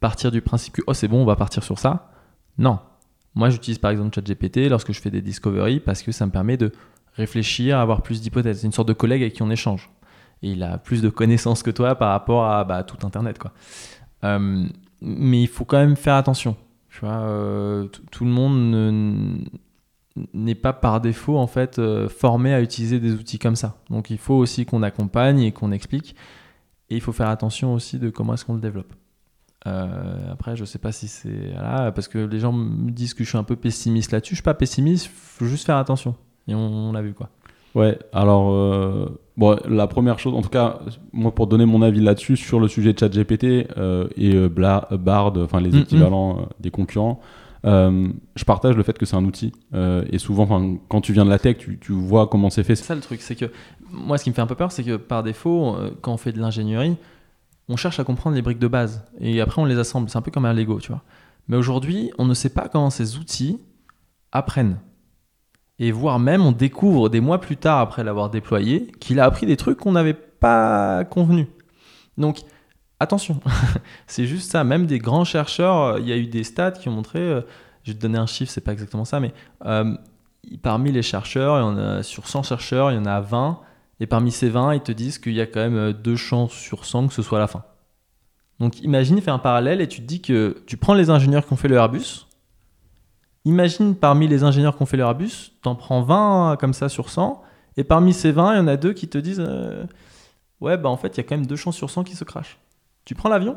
[0.00, 2.10] partir du principe que oh c'est bon, on va partir sur ça,
[2.56, 2.78] non.
[3.34, 6.56] Moi, j'utilise par exemple ChatGPT lorsque je fais des discoveries parce que ça me permet
[6.56, 6.72] de
[7.16, 8.60] réfléchir, avoir plus d'hypothèses.
[8.60, 9.90] C'est une sorte de collègue avec qui on échange.
[10.42, 13.38] Et il a plus de connaissances que toi par rapport à bah, tout Internet.
[13.38, 13.52] Quoi.
[14.24, 14.64] Euh,
[15.02, 16.56] mais il faut quand même faire attention.
[16.88, 19.36] Tu vois, euh, tout le monde ne,
[20.34, 23.76] n'est pas par défaut en fait euh, formé à utiliser des outils comme ça.
[23.90, 26.14] Donc il faut aussi qu'on accompagne et qu'on explique.
[26.90, 28.92] Et il faut faire attention aussi de comment est-ce qu'on le développe.
[29.66, 31.52] Euh, après, je sais pas si c'est
[31.94, 34.34] parce que les gens me disent que je suis un peu pessimiste là-dessus.
[34.34, 36.14] Je suis pas pessimiste, faut juste faire attention.
[36.48, 37.30] Et on, l'a vu quoi.
[37.74, 37.98] Ouais.
[38.12, 40.80] Alors euh, bon, la première chose, en tout cas,
[41.12, 43.44] moi pour donner mon avis là-dessus sur le sujet de ChatGPT
[44.16, 44.88] et Bard,
[45.38, 45.78] enfin les mm, mm.
[45.78, 47.20] équivalents des concurrents.
[47.64, 49.52] Euh, je partage le fait que c'est un outil.
[49.74, 52.74] Euh, et souvent, quand tu viens de la tech, tu, tu vois comment c'est fait.
[52.76, 53.46] C'est ça le truc, c'est que
[53.90, 56.16] moi, ce qui me fait un peu peur, c'est que par défaut, euh, quand on
[56.16, 56.96] fait de l'ingénierie,
[57.68, 59.04] on cherche à comprendre les briques de base.
[59.20, 60.10] Et après, on les assemble.
[60.10, 61.02] C'est un peu comme un Lego, tu vois.
[61.48, 63.58] Mais aujourd'hui, on ne sait pas comment ces outils
[64.32, 64.78] apprennent.
[65.78, 69.46] Et voire même, on découvre des mois plus tard, après l'avoir déployé, qu'il a appris
[69.46, 71.46] des trucs qu'on n'avait pas convenus.
[72.18, 72.40] Donc,
[73.02, 73.40] attention,
[74.06, 74.64] c'est juste ça.
[74.64, 77.40] Même des grands chercheurs, il y a eu des stats qui ont montré, euh,
[77.84, 79.32] je vais te donner un chiffre, c'est pas exactement ça, mais
[79.66, 79.94] euh,
[80.62, 83.60] parmi les chercheurs, il y en a, sur 100 chercheurs, il y en a 20,
[84.00, 86.52] et parmi ces 20, ils te disent qu'il y a quand même euh, deux chances
[86.52, 87.64] sur 100 que ce soit la fin.
[88.60, 91.52] Donc imagine, fais un parallèle et tu te dis que tu prends les ingénieurs qui
[91.52, 92.26] ont fait le Airbus,
[93.44, 97.10] Imagine parmi les ingénieurs qui ont fait leur Airbus, t'en prends 20 comme ça sur
[97.10, 97.42] 100,
[97.76, 99.84] et parmi ces 20, il y en a deux qui te disent euh,
[100.60, 102.22] Ouais, bah en fait, il y a quand même deux chances sur 100 qui se
[102.22, 102.58] crachent.
[103.04, 103.56] Tu prends l'avion?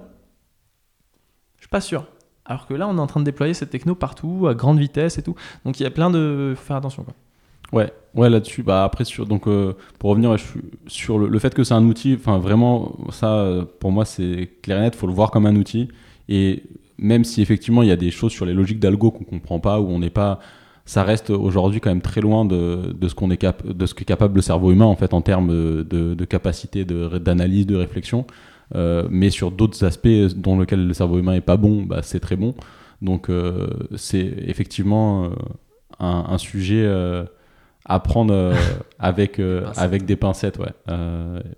[1.58, 2.06] Je suis pas sûr.
[2.46, 5.18] Alors que là, on est en train de déployer cette techno partout, à grande vitesse
[5.18, 5.36] et tout.
[5.66, 6.54] Donc il y a plein de.
[6.56, 7.04] Faut faire attention.
[7.04, 7.14] Quoi.
[7.74, 8.62] Ouais, ouais là-dessus.
[8.62, 10.36] Bah après sur donc euh, pour revenir
[10.88, 12.16] sur le, fait que c'est un outil.
[12.20, 14.96] Enfin vraiment ça pour moi c'est clair et net.
[14.96, 15.90] Faut le voir comme un outil
[16.30, 16.64] et
[16.98, 19.80] même si effectivement il y a des choses sur les logiques d'algo qu'on comprend pas,
[19.80, 20.40] ou on n'est pas,
[20.86, 23.94] ça reste aujourd'hui quand même très loin de, de ce qu'on est cap de ce
[23.94, 28.26] qu'est capable le cerveau humain en fait en termes de, de capacité d'analyse, de, réflexion.
[28.74, 32.20] Euh, mais sur d'autres aspects dont lequel le cerveau humain est pas bon, bah, c'est
[32.20, 32.56] très bon.
[33.02, 35.30] Donc euh, c'est effectivement euh,
[36.00, 36.90] un, un, sujet
[37.86, 38.56] à prendre
[38.98, 39.40] avec
[39.76, 40.58] avec des pincettes.
[40.58, 40.74] Ouais.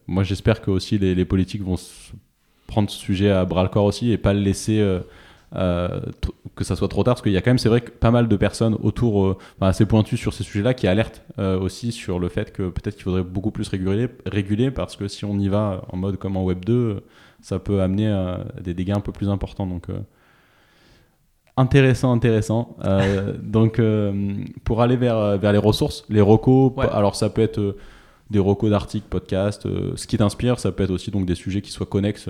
[0.07, 1.77] moi j'espère que aussi les, les politiques vont
[2.65, 4.83] prendre ce sujet à bras le corps aussi et pas le laisser
[5.55, 6.01] euh,
[6.55, 8.11] que ça soit trop tard, parce qu'il y a quand même, c'est vrai, que pas
[8.11, 12.19] mal de personnes autour, euh, assez pointues sur ces sujets-là, qui alertent euh, aussi sur
[12.19, 15.47] le fait que peut-être qu'il faudrait beaucoup plus réguler, réguler, parce que si on y
[15.47, 17.01] va en mode comme en Web 2,
[17.41, 19.67] ça peut amener à des dégâts un peu plus importants.
[19.67, 19.87] Donc,
[21.55, 22.75] intéressant, intéressant.
[23.41, 23.79] donc,
[24.65, 27.77] pour aller vers, vers les ressources, les recos, alors ça peut être
[28.31, 31.71] des recos d'articles, podcasts, ce qui t'inspire, ça peut être aussi donc des sujets qui
[31.71, 32.27] soient connexes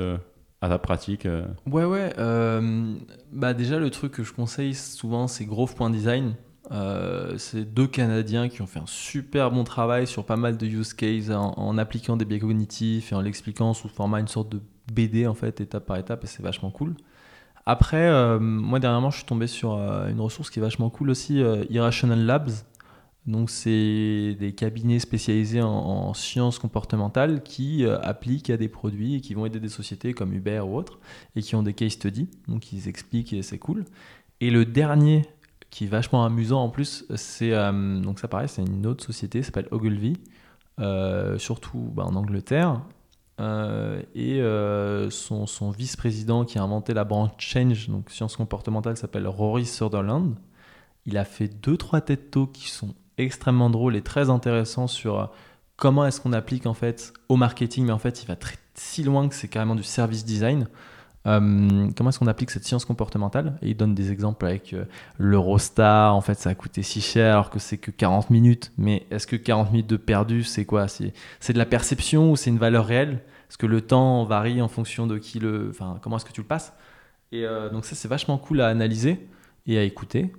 [0.62, 1.46] à ta pratique euh.
[1.66, 2.14] Ouais, ouais.
[2.18, 2.96] Euh,
[3.32, 6.36] bah déjà, le truc que je conseille souvent, c'est Growth.design.
[6.72, 10.66] Euh, c'est deux Canadiens qui ont fait un super bon travail sur pas mal de
[10.66, 14.62] use cases en, appliquant des biais cognitifs et en l'expliquant sous format une sorte de
[14.92, 16.96] BD en fait, étape par étape, et c'est vachement cool.
[17.66, 22.20] Après, moi dernièrement, je suis tombé sur une ressource qui est vachement cool aussi, Irrational
[22.20, 22.52] Labs.
[23.28, 29.22] Donc, c'est des cabinets spécialisés en, sciences comportementales qui euh, appliquent à des produits et
[29.22, 30.98] qui vont aider des sociétés comme Uber ou autres
[31.36, 32.30] et qui ont des case studies.
[32.48, 33.84] Donc, ils expliquent et c'est cool.
[34.40, 35.24] Et le dernier
[35.70, 39.44] qui est vachement amusant en plus, c'est euh, donc ça pareil, c'est une autre société,
[39.44, 40.14] s'appelle Ogilvy,
[40.80, 42.82] euh, surtout bah, en Angleterre.
[44.16, 44.42] et
[45.10, 50.36] son, son vice-président qui a inventé la branche Change, donc sciences comportementales, s'appelle Rory Sutherland.
[51.06, 55.20] Il a fait deux trois TED Talks qui sont extrêmement drôle et très intéressant sur
[55.20, 55.26] euh,
[55.76, 59.04] comment est-ce qu'on applique en fait au marketing, mais en fait il va très si
[59.04, 60.68] loin que c'est carrément du service design.
[61.26, 63.58] Euh, comment est-ce qu'on applique cette science comportementale?
[63.62, 64.86] Et il donne des exemples avec euh,
[65.18, 69.08] l'Eurostar, en fait ça a coûté si cher alors que c'est que 40 minutes, mais
[69.12, 70.88] est-ce que 40 minutes de perdu c'est quoi?
[70.88, 73.24] C'est de la perception ou c'est une valeur réelle?
[73.50, 75.70] Est-ce que le temps varie en fonction de qui le...
[75.72, 76.74] Enfin comment est-ce que tu le passes?
[77.32, 79.28] Et donc ça c'est vachement cool à analyser
[79.66, 80.32] et à écouter.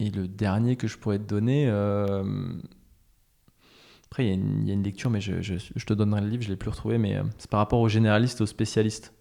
[0.00, 2.24] Et le dernier que je pourrais te donner, euh,
[4.06, 6.56] après il y, a une lecture, mais je, te donnerai le livre, je ne l'ai
[6.56, 9.12] plus retrouvé, mais euh, c'est par rapport aux généralistes, aux spécialistes.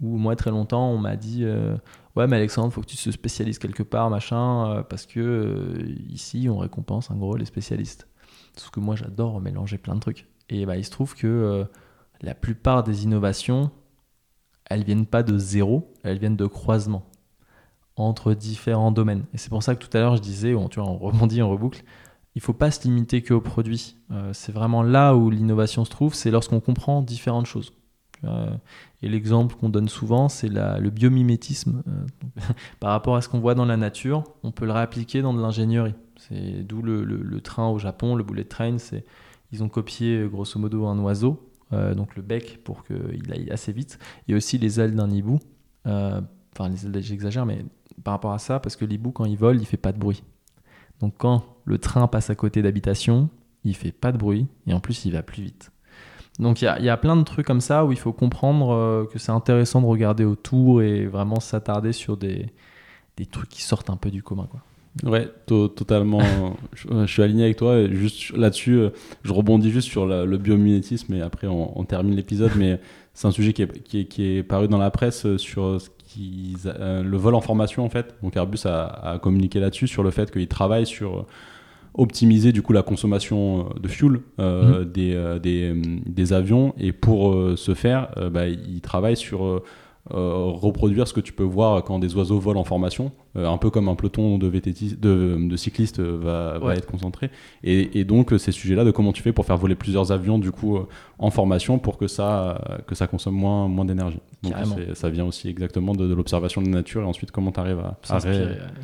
[0.00, 1.76] Où moi, très longtemps, on m'a dit euh,
[2.16, 5.76] Ouais, mais Alexandre, faut que tu te spécialises quelque part, machin, parce que
[6.08, 8.08] ici, on récompense en gros les spécialistes.
[8.56, 10.26] Sauf que moi, j'adore mélanger plein de trucs.
[10.48, 11.66] Et bah, il se trouve que
[12.20, 13.72] la plupart des innovations,
[14.66, 17.08] elles viennent pas de zéro, elles viennent de croisement
[17.98, 19.24] entre différents domaines.
[19.34, 21.42] Et c'est pour ça que tout à l'heure je disais, on, tu vois, on rebondit,
[21.42, 21.84] on reboucle,
[22.38, 23.96] il ne faut pas se limiter qu'aux produits.
[24.12, 27.72] Euh, c'est vraiment là où l'innovation se trouve, c'est lorsqu'on comprend différentes choses.
[29.02, 31.82] et l'exemple qu'on donne souvent, c'est le biomimétisme.
[31.88, 32.06] Euh,
[32.80, 35.40] par rapport à ce qu'on voit dans la nature, on peut le réappliquer dans de
[35.40, 35.94] l'ingénierie.
[36.16, 39.04] C'est d'où le, train au Japon, le bullet train, c'est
[39.50, 43.72] ils ont copié grosso modo un oiseau, euh, donc le bec pour qu'il aille assez
[43.72, 45.40] vite, et aussi les ailes d'un hibou.
[45.84, 47.64] enfin, les ailes, j'exagère, mais
[48.04, 50.22] par rapport à ça parce que l'hibou, quand il vole, il fait pas de bruit.
[51.00, 53.28] Donc quand le train passe à côté d'habitation,
[53.64, 55.70] il fait pas de bruit et en plus il va plus vite.
[56.38, 59.18] Donc il y a, plein de trucs comme ça où il faut comprendre euh, que
[59.18, 62.46] c'est intéressant de regarder autour et vraiment s'attarder sur des,
[63.16, 64.46] des, trucs qui sortent un peu du commun.
[64.48, 64.60] Quoi.
[65.10, 66.20] Ouais, totalement.
[66.74, 67.88] je, suis aligné avec toi.
[67.88, 68.90] juste là-dessus, euh,
[69.24, 72.52] je rebondis juste sur le biomimétisme et après on, termine l'épisode.
[72.56, 72.80] mais
[73.14, 75.80] c'est un sujet qui est, qui, est, qui est, paru dans la presse euh, sur
[76.66, 78.14] euh, le vol en formation en fait.
[78.22, 81.26] Donc Airbus a, communiqué là-dessus sur le fait qu'il travaille sur
[81.94, 84.84] optimiser du coup la consommation euh, de fuel euh, mhm.
[84.84, 85.74] des, des,
[86.06, 89.62] des, avions et pour ce faire, bah, il travaille sur
[90.10, 93.88] reproduire ce que tu peux voir quand des oiseaux volent en formation, un peu comme
[93.88, 97.30] un peloton de, de, cyclistes va, va être concentré.
[97.62, 100.50] Et, et donc ces sujets-là de comment tu fais pour faire voler plusieurs avions du
[100.50, 100.78] coup
[101.18, 104.20] en formation pour que ça, que ça consomme moins, moins d'énergie.
[104.42, 104.54] Donc
[104.94, 107.96] ça vient aussi exactement de, l'observation de la nature et ensuite comment tu arrives à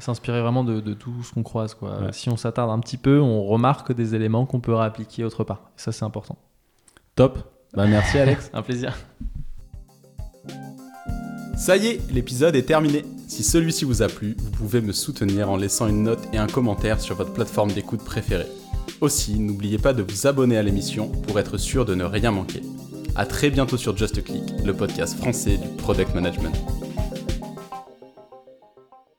[0.00, 1.74] s'inspirer vraiment de, de, tout ce qu'on croise.
[1.74, 2.12] Quoi.
[2.12, 5.70] Si on s'attarde un petit peu, on remarque des éléments qu'on peut réappliquer autre part.
[5.76, 6.36] Et ça c'est important.
[7.14, 7.38] Top.
[7.74, 8.50] Bah, merci Alex.
[8.54, 8.94] Un plaisir.
[11.56, 13.04] Ça y est, l'épisode est terminé.
[13.28, 16.46] Si celui-ci vous a plu, vous pouvez me soutenir en laissant une note et un
[16.46, 18.46] commentaire sur votre plateforme d'écoute préférée.
[19.00, 22.62] Aussi, n'oubliez pas de vous abonner à l'émission pour être sûr de ne rien manquer.
[23.16, 26.54] A très bientôt sur Just Click, le podcast français du product management.